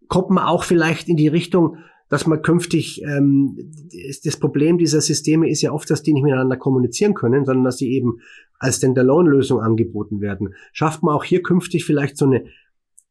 [0.09, 1.79] Kommt man auch vielleicht in die Richtung,
[2.13, 3.57] dass man künftig, ähm,
[4.23, 7.79] das Problem dieser Systeme ist ja oft, dass die nicht miteinander kommunizieren können, sondern dass
[7.79, 8.19] sie eben
[8.59, 10.55] als Standalone-Lösung angeboten werden.
[10.75, 12.45] Schafft man auch hier künftig vielleicht so eine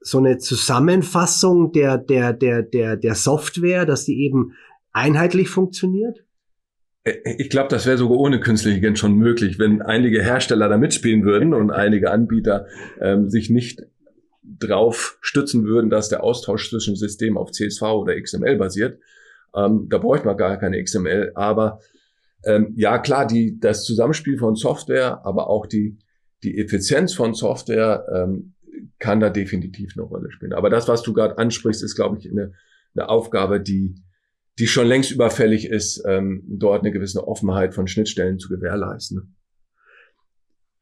[0.01, 4.53] so eine Zusammenfassung der der der der der Software, dass die eben
[4.91, 6.23] einheitlich funktioniert?
[7.39, 11.23] Ich glaube, das wäre sogar ohne künstliche Intelligenz schon möglich, wenn einige Hersteller da mitspielen
[11.23, 12.67] würden und einige Anbieter
[13.01, 13.81] ähm, sich nicht
[14.43, 18.99] drauf stützen würden, dass der Austausch zwischen Systemen auf CSV oder XML basiert.
[19.55, 21.31] Ähm, da bräuchte man gar keine XML.
[21.35, 21.79] Aber
[22.45, 25.97] ähm, ja, klar, die, das Zusammenspiel von Software, aber auch die,
[26.43, 28.53] die Effizienz von Software ähm,
[28.99, 30.53] kann da definitiv eine Rolle spielen.
[30.53, 32.53] Aber das, was du gerade ansprichst, ist, glaube ich, eine,
[32.95, 33.95] eine Aufgabe, die,
[34.57, 39.35] die schon längst überfällig ist, ähm, dort eine gewisse Offenheit von Schnittstellen zu gewährleisten.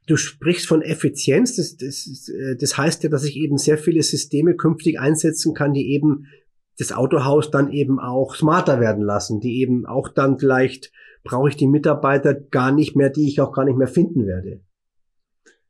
[0.09, 4.01] Du sprichst von Effizienz, das, das, äh, das heißt ja, dass ich eben sehr viele
[4.01, 6.25] Systeme künftig einsetzen kann, die eben
[6.79, 10.91] das Autohaus dann eben auch smarter werden lassen, die eben auch dann vielleicht
[11.23, 14.61] brauche ich die Mitarbeiter gar nicht mehr, die ich auch gar nicht mehr finden werde.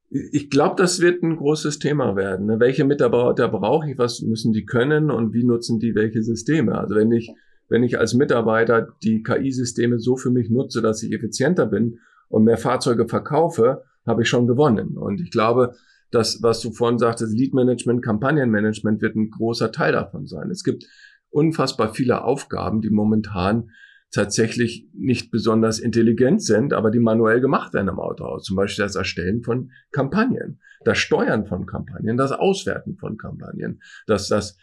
[0.09, 2.45] Ich glaube, das wird ein großes Thema werden.
[2.45, 2.59] Ne?
[2.61, 3.97] Welche Mitarbeiter brauche ich?
[3.97, 6.77] Was müssen die können und wie nutzen die welche Systeme?
[6.77, 7.29] Also wenn ich,
[7.67, 12.45] wenn ich als Mitarbeiter die KI-Systeme so für mich nutze, dass ich effizienter bin und
[12.45, 14.97] mehr Fahrzeuge verkaufe, habe ich schon gewonnen.
[14.97, 15.75] Und ich glaube,
[16.11, 20.49] das, was du vorhin sagtest, Lead Management, Kampagnenmanagement wird ein großer Teil davon sein.
[20.49, 20.85] Es gibt
[21.29, 23.69] unfassbar viele Aufgaben, die momentan
[24.11, 28.43] tatsächlich nicht besonders intelligent sind, aber die manuell gemacht werden im Autohaus.
[28.43, 34.27] Zum Beispiel das Erstellen von Kampagnen, das Steuern von Kampagnen, das Auswerten von Kampagnen, das,
[34.27, 34.57] das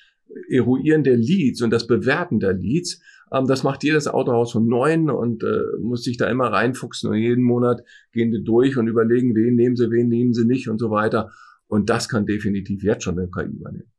[0.51, 3.01] Eruieren der Leads und das Bewerten der Leads.
[3.32, 7.16] Ähm, das macht jedes Autohaus von neun und äh, muss sich da immer reinfuchsen und
[7.16, 10.78] jeden Monat gehen die durch und überlegen, wen nehmen sie, wen nehmen sie nicht und
[10.78, 11.30] so weiter.
[11.68, 13.90] Und das kann definitiv jetzt schon eine KI übernehmen.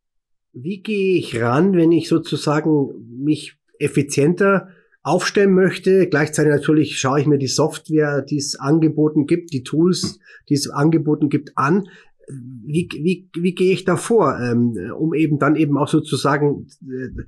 [0.53, 4.69] Wie gehe ich ran, wenn ich sozusagen mich effizienter
[5.03, 6.07] aufstellen möchte?
[6.07, 10.19] Gleichzeitig natürlich schaue ich mir die Software, die es angeboten gibt, die Tools,
[10.49, 11.89] die es angeboten gibt, an
[12.28, 17.23] wie, wie, wie gehe ich da vor, ähm, um eben dann eben auch sozusagen äh,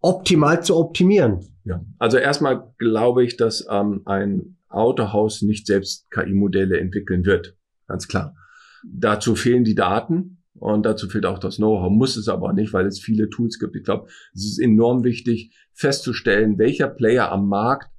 [0.00, 1.40] optimal zu optimieren?
[1.64, 7.56] Ja, also erstmal glaube ich, dass ähm, ein Autohaus nicht selbst KI-Modelle entwickeln wird.
[7.86, 8.34] Ganz klar.
[8.84, 11.90] Dazu fehlen die Daten und dazu fehlt auch das Know-how.
[11.90, 13.76] Muss es aber nicht, weil es viele Tools gibt.
[13.76, 17.90] Ich glaube, es ist enorm wichtig festzustellen, welcher Player am Markt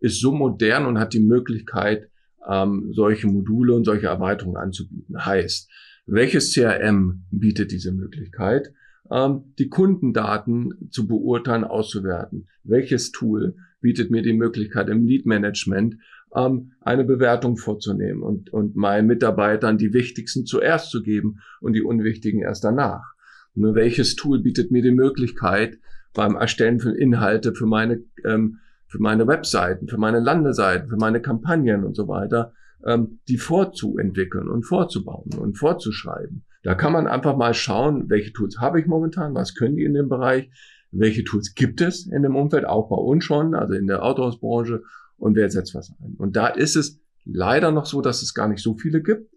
[0.00, 2.10] ist so modern und hat die Möglichkeit,
[2.46, 5.24] ähm, solche Module und solche Erweiterungen anzubieten.
[5.24, 5.70] Heißt,
[6.06, 8.72] welches CRM bietet diese Möglichkeit?
[9.10, 12.48] Ähm, die Kundendaten zu beurteilen, auszuwerten.
[12.62, 15.96] Welches Tool bietet mir die Möglichkeit im Lead Management
[16.34, 21.82] ähm, eine Bewertung vorzunehmen und, und meinen Mitarbeitern die wichtigsten zuerst zu geben und die
[21.82, 23.14] unwichtigen erst danach?
[23.54, 25.78] Nur welches Tool bietet mir die Möglichkeit
[26.14, 31.20] beim Erstellen von Inhalte für meine, ähm, für meine Webseiten, für meine Landeseiten, für meine
[31.20, 32.52] Kampagnen und so weiter,
[32.86, 36.44] ähm, die vorzuentwickeln und vorzubauen und vorzuschreiben.
[36.64, 39.92] Da kann man einfach mal schauen, welche Tools habe ich momentan, was können die in
[39.92, 40.50] dem Bereich,
[40.90, 44.82] welche Tools gibt es in dem Umfeld, auch bei uns schon, also in der Autohausbranche
[45.18, 46.14] und wer setzt was ein.
[46.16, 49.30] Und da ist es leider noch so, dass es gar nicht so viele gibt.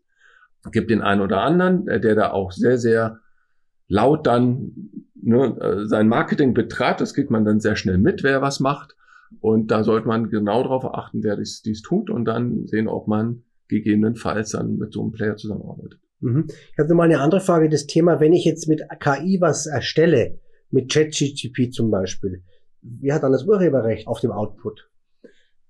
[0.64, 3.20] Es gibt den einen oder anderen, äh, der da auch sehr, sehr
[3.90, 7.02] laut dann ne, äh, sein Marketing betreibt.
[7.02, 8.96] Das kriegt man dann sehr schnell mit, wer was macht.
[9.42, 13.10] Und da sollte man genau darauf achten, wer dies, dies tut und dann sehen, ob
[13.10, 16.00] man gegebenenfalls dann mit so einem Player zusammenarbeitet.
[16.20, 16.48] Mhm.
[16.50, 17.70] Ich habe mal eine andere Frage.
[17.70, 20.40] Das Thema, wenn ich jetzt mit KI was erstelle,
[20.70, 22.44] mit ChatGTP zum Beispiel,
[22.82, 24.90] wie hat dann das Urheberrecht auf dem Output?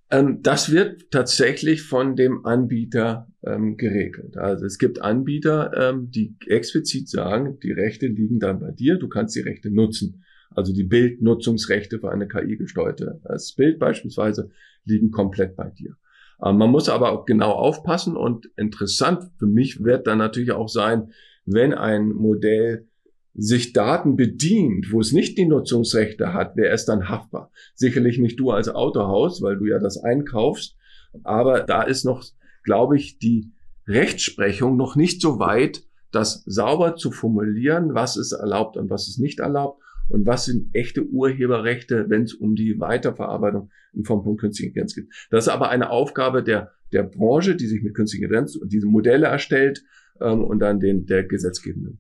[0.10, 4.38] Ähm, das wird tatsächlich von dem Anbieter ähm, geregelt.
[4.38, 9.10] Also es gibt Anbieter, ähm, die explizit sagen, die Rechte liegen dann bei dir, du
[9.10, 10.24] kannst die Rechte nutzen.
[10.50, 14.50] Also die Bildnutzungsrechte für eine KI-gesteuerte das Bild beispielsweise
[14.86, 15.98] liegen komplett bei dir.
[16.44, 20.70] Ähm, man muss aber auch genau aufpassen und interessant für mich wird dann natürlich auch
[20.70, 21.12] sein,
[21.46, 22.88] wenn ein Modell
[23.34, 27.52] sich Daten bedient, wo es nicht die Nutzungsrechte hat, wer ist dann haftbar?
[27.76, 30.76] Sicherlich nicht du als Autohaus, weil du ja das einkaufst,
[31.24, 32.24] aber da ist noch,
[32.64, 33.52] glaube ich, die
[33.88, 39.20] Rechtsprechung noch nicht so weit, das sauber zu formulieren, was ist erlaubt und was ist
[39.20, 44.38] nicht erlaubt und was sind echte Urheberrechte, wenn es um die Weiterverarbeitung in Form von
[44.38, 45.10] künstlicher Intelligenz geht.
[45.30, 48.88] Das ist aber eine Aufgabe der, der Branche, die sich mit künstlicher Intelligenz und diese
[48.88, 49.84] Modelle erstellt
[50.22, 52.00] ähm, und dann den der Gesetzgebenden.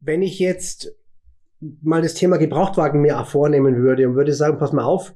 [0.00, 0.94] Wenn ich jetzt
[1.80, 5.14] mal das Thema Gebrauchtwagen mir vornehmen würde und würde sagen, pass mal auf,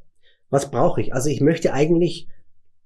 [0.48, 1.12] was brauche ich?
[1.12, 2.28] Also ich möchte eigentlich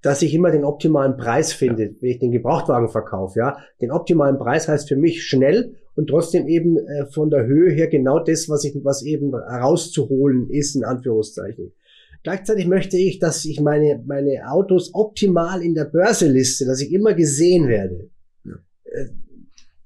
[0.03, 1.91] dass ich immer den optimalen Preis finde, ja.
[2.01, 3.39] wenn ich den Gebrauchtwagen verkaufe.
[3.39, 7.73] Ja, den optimalen Preis heißt für mich schnell und trotzdem eben äh, von der Höhe
[7.73, 11.73] her genau das, was ich, was eben herauszuholen ist, in Anführungszeichen.
[12.23, 16.93] Gleichzeitig möchte ich, dass ich meine, meine Autos optimal in der Börse liste, dass ich
[16.93, 18.11] immer gesehen werde.
[18.45, 18.55] Ja.
[18.85, 19.07] Äh,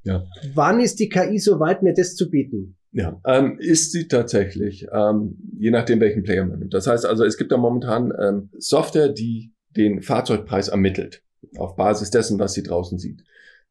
[0.03, 0.25] ja.
[0.55, 2.77] Wann ist die KI so weit, mir das zu bieten?
[2.93, 6.75] Ja, ähm, ist sie tatsächlich, ähm, je nachdem, welchen Player man nimmt.
[6.75, 11.23] Das heißt also, es gibt da momentan ähm, Software, die den Fahrzeugpreis ermittelt,
[11.57, 13.25] auf Basis dessen, was sie draußen sieht.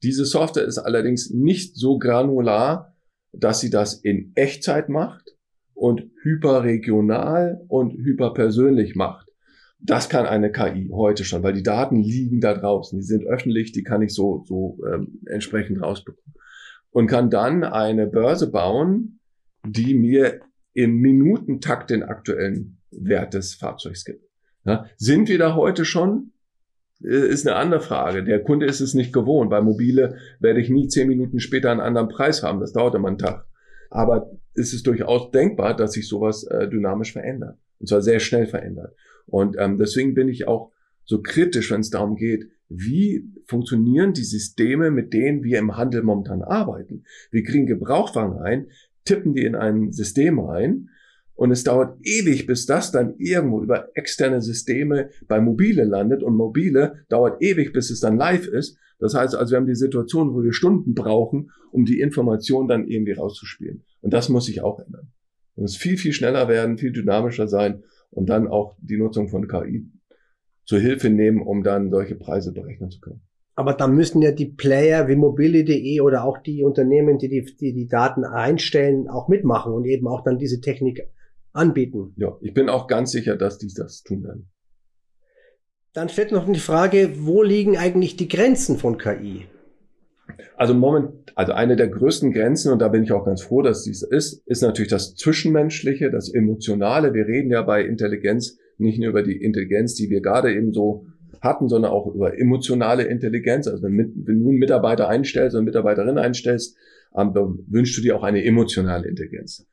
[0.04, 2.95] Diese Software ist allerdings nicht so granular,
[3.32, 5.36] dass sie das in Echtzeit macht
[5.74, 9.28] und hyperregional und hyperpersönlich macht.
[9.80, 13.72] Das kann eine KI heute schon, weil die Daten liegen da draußen, die sind öffentlich,
[13.72, 16.36] die kann ich so, so ähm, entsprechend rausbekommen.
[16.91, 19.20] Und kann dann eine Börse bauen,
[19.66, 20.41] die mir
[20.74, 24.24] im Minutentakt den aktuellen Wert des Fahrzeugs gibt.
[24.66, 26.32] Ja, sind wir da heute schon?
[27.03, 28.24] Äh, ist eine andere Frage.
[28.24, 29.49] Der Kunde ist es nicht gewohnt.
[29.49, 32.59] Bei Mobile werde ich nie zehn Minuten später einen anderen Preis haben.
[32.59, 33.45] Das dauert immer einen Tag.
[33.89, 37.57] Aber es ist durchaus denkbar, dass sich sowas äh, dynamisch verändert.
[37.80, 38.95] Und zwar sehr schnell verändert.
[39.26, 40.72] Und ähm, deswegen bin ich auch
[41.05, 46.01] so kritisch, wenn es darum geht, wie funktionieren die Systeme, mit denen wir im Handel
[46.01, 47.03] momentan arbeiten.
[47.30, 48.68] Wir kriegen Gebrauchwagen rein,
[49.05, 50.89] tippen die in ein System rein
[51.36, 56.21] und es dauert ewig, bis das dann irgendwo über externe Systeme bei Mobile landet.
[56.21, 58.77] Und Mobile dauert ewig, bis es dann live ist.
[58.99, 62.88] Das heißt also, wir haben die Situation, wo wir Stunden brauchen, um die Information dann
[62.88, 63.84] irgendwie rauszuspielen.
[64.01, 65.11] Und das muss sich auch ändern.
[65.55, 69.47] Es muss viel, viel schneller werden, viel dynamischer sein und dann auch die Nutzung von
[69.47, 69.89] KI
[70.65, 73.21] zur Hilfe nehmen, um dann solche Preise berechnen zu können.
[73.55, 77.73] Aber da müssen ja die Player wie mobile.de oder auch die Unternehmen, die die, die
[77.73, 81.07] die Daten einstellen, auch mitmachen und eben auch dann diese Technik
[81.54, 82.14] anbieten.
[82.18, 84.49] Ja, ich bin auch ganz sicher, dass die das tun werden.
[85.93, 89.45] Dann stellt noch die Frage, wo liegen eigentlich die Grenzen von KI?
[90.58, 93.84] Also Moment, also eine der größten Grenzen, und da bin ich auch ganz froh, dass
[93.84, 97.14] dies ist, ist natürlich das Zwischenmenschliche, das Emotionale.
[97.14, 101.06] Wir reden ja bei Intelligenz nicht nur über die Intelligenz, die wir gerade eben so
[101.41, 103.68] hatten, sondern auch über emotionale Intelligenz.
[103.68, 106.76] Also wenn, wenn du einen Mitarbeiter einstellst oder eine Mitarbeiterin einstellst,
[107.16, 107.34] ähm,
[107.68, 109.68] wünschst du dir auch eine emotionale Intelligenz.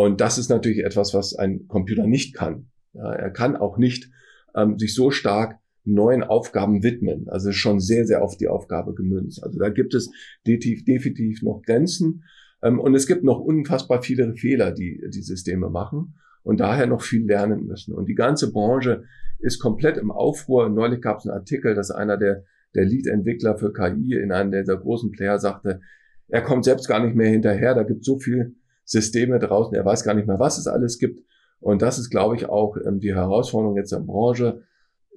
[0.00, 2.70] Und das ist natürlich etwas, was ein Computer nicht kann.
[2.94, 4.10] Ja, er kann auch nicht
[4.56, 7.28] ähm, sich so stark neuen Aufgaben widmen.
[7.28, 9.44] Also schon sehr, sehr auf die Aufgabe gemünzt.
[9.44, 10.10] Also da gibt es
[10.46, 12.24] definitiv, definitiv noch Grenzen.
[12.62, 17.02] Ähm, und es gibt noch unfassbar viele Fehler, die die Systeme machen und daher noch
[17.02, 17.92] viel lernen müssen.
[17.94, 19.04] Und die ganze Branche
[19.38, 20.70] ist komplett im Aufruhr.
[20.70, 22.44] Neulich gab es einen Artikel, dass einer der,
[22.74, 25.82] der Lead-Entwickler für KI in einem dieser großen Player sagte,
[26.28, 27.74] er kommt selbst gar nicht mehr hinterher.
[27.74, 28.54] Da gibt so viel
[28.90, 29.74] Systeme draußen.
[29.74, 31.20] Er weiß gar nicht mehr, was es alles gibt.
[31.60, 34.62] Und das ist, glaube ich, auch ähm, die Herausforderung jetzt der Branche,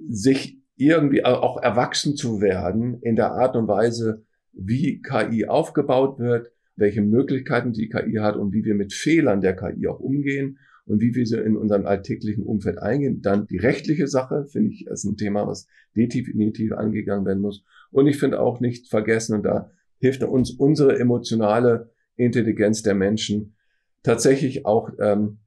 [0.07, 6.51] sich irgendwie auch erwachsen zu werden in der Art und Weise, wie KI aufgebaut wird,
[6.75, 11.01] welche Möglichkeiten die KI hat und wie wir mit Fehlern der KI auch umgehen und
[11.01, 13.21] wie wir sie in unserem alltäglichen Umfeld eingehen.
[13.21, 17.63] Dann die rechtliche Sache, finde ich, ist ein Thema, was definitiv angegangen werden muss.
[17.91, 23.55] Und ich finde auch nicht vergessen, und da hilft uns unsere emotionale Intelligenz der Menschen,
[24.03, 25.39] tatsächlich auch, ähm,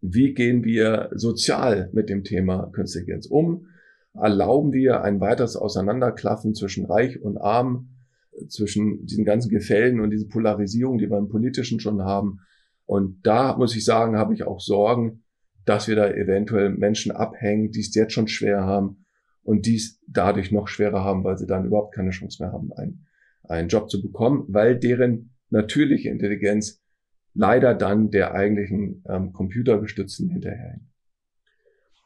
[0.00, 3.66] wie gehen wir sozial mit dem Thema Künstliche Intelligenz um?
[4.14, 7.90] Erlauben wir ein weiteres Auseinanderklaffen zwischen Reich und Arm,
[8.48, 12.40] zwischen diesen ganzen Gefällen und diese Polarisierung, die wir im Politischen schon haben?
[12.86, 15.24] Und da muss ich sagen, habe ich auch Sorgen,
[15.64, 19.04] dass wir da eventuell Menschen abhängen, die es jetzt schon schwer haben
[19.42, 22.72] und die es dadurch noch schwerer haben, weil sie dann überhaupt keine Chance mehr haben,
[22.72, 23.06] einen,
[23.44, 26.82] einen Job zu bekommen, weil deren natürliche Intelligenz
[27.34, 30.82] leider dann der eigentlichen ähm, computergestützten hinterherhängt.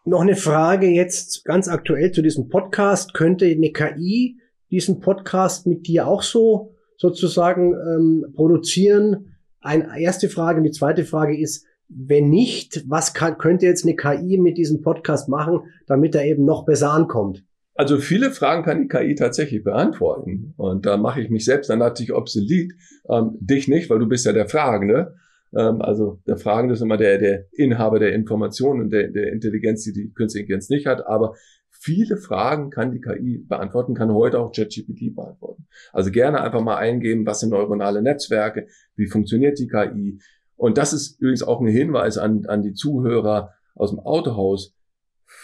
[0.05, 3.14] Noch eine Frage jetzt ganz aktuell zu diesem Podcast.
[3.14, 4.39] Könnte eine KI
[4.70, 9.37] diesen Podcast mit dir auch so sozusagen ähm, produzieren?
[9.61, 10.59] Eine erste Frage.
[10.59, 14.81] Und die zweite Frage ist, wenn nicht, was kann, könnte jetzt eine KI mit diesem
[14.81, 17.45] Podcast machen, damit er eben noch besser ankommt?
[17.75, 20.55] Also viele Fragen kann die KI tatsächlich beantworten.
[20.57, 22.73] Und da mache ich mich selbst dann natürlich obsolet.
[23.09, 25.14] Ähm, dich nicht, weil du bist ja der Fragende.
[25.57, 29.85] Ähm, also der Fragende ist immer der, der Inhaber der Informationen und der, der Intelligenz,
[29.85, 31.07] die die künstliche Intelligenz nicht hat.
[31.07, 31.35] Aber
[31.70, 35.66] viele Fragen kann die KI beantworten, kann heute auch ChatGPT beantworten.
[35.93, 38.66] Also gerne einfach mal eingeben, was sind neuronale Netzwerke,
[38.97, 40.18] wie funktioniert die KI.
[40.57, 44.75] Und das ist übrigens auch ein Hinweis an, an die Zuhörer aus dem Autohaus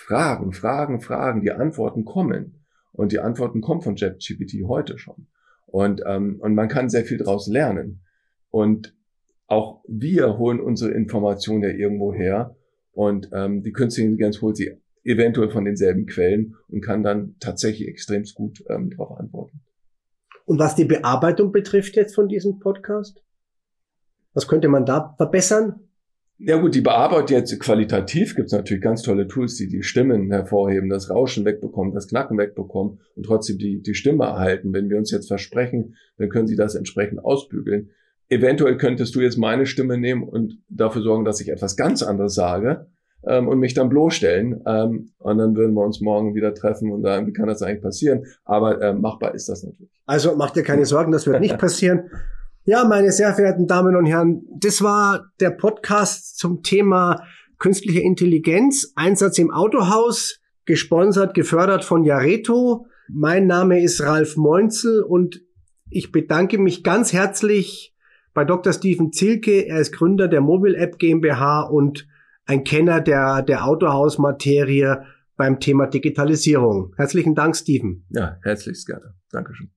[0.08, 2.64] Fragen, Fragen, Fragen, die Antworten kommen.
[2.92, 5.26] Und die Antworten kommen von ChatGPT heute schon.
[5.66, 8.00] Und, ähm, und man kann sehr viel daraus lernen.
[8.48, 8.96] Und
[9.48, 12.56] auch wir holen unsere Informationen ja irgendwo her.
[12.92, 17.86] Und ähm, die künstliche Intelligenz holt sie eventuell von denselben Quellen und kann dann tatsächlich
[17.86, 19.60] extrem gut ähm, darauf antworten.
[20.46, 23.22] Und was die Bearbeitung betrifft jetzt von diesem Podcast,
[24.32, 25.87] was könnte man da verbessern?
[26.40, 30.30] Ja gut, die Bearbeitung jetzt qualitativ gibt es natürlich ganz tolle Tools, die die Stimmen
[30.30, 34.72] hervorheben, das Rauschen wegbekommen, das Knacken wegbekommen und trotzdem die, die Stimme erhalten.
[34.72, 37.90] Wenn wir uns jetzt versprechen, dann können Sie das entsprechend ausbügeln.
[38.28, 42.34] Eventuell könntest du jetzt meine Stimme nehmen und dafür sorgen, dass ich etwas ganz anderes
[42.34, 42.86] sage
[43.26, 44.62] ähm, und mich dann bloßstellen.
[44.64, 47.82] Ähm, und dann würden wir uns morgen wieder treffen und sagen, wie kann das eigentlich
[47.82, 48.26] passieren?
[48.44, 49.90] Aber äh, machbar ist das natürlich.
[50.06, 52.10] Also macht dir keine Sorgen, das wird nicht passieren.
[52.68, 57.24] Ja, meine sehr verehrten Damen und Herren, das war der Podcast zum Thema
[57.58, 62.84] künstliche Intelligenz, Einsatz im Autohaus, gesponsert, gefördert von Jareto.
[63.08, 65.40] Mein Name ist Ralf Meunzel und
[65.88, 67.96] ich bedanke mich ganz herzlich
[68.34, 68.74] bei Dr.
[68.74, 69.66] Steven Zilke.
[69.66, 72.06] Er ist Gründer der Mobile App GmbH und
[72.44, 74.96] ein Kenner der, der Autohausmaterie
[75.38, 76.92] beim Thema Digitalisierung.
[76.98, 78.04] Herzlichen Dank, Steven.
[78.10, 79.14] Ja, herzlichst gerne.
[79.32, 79.70] Dankeschön.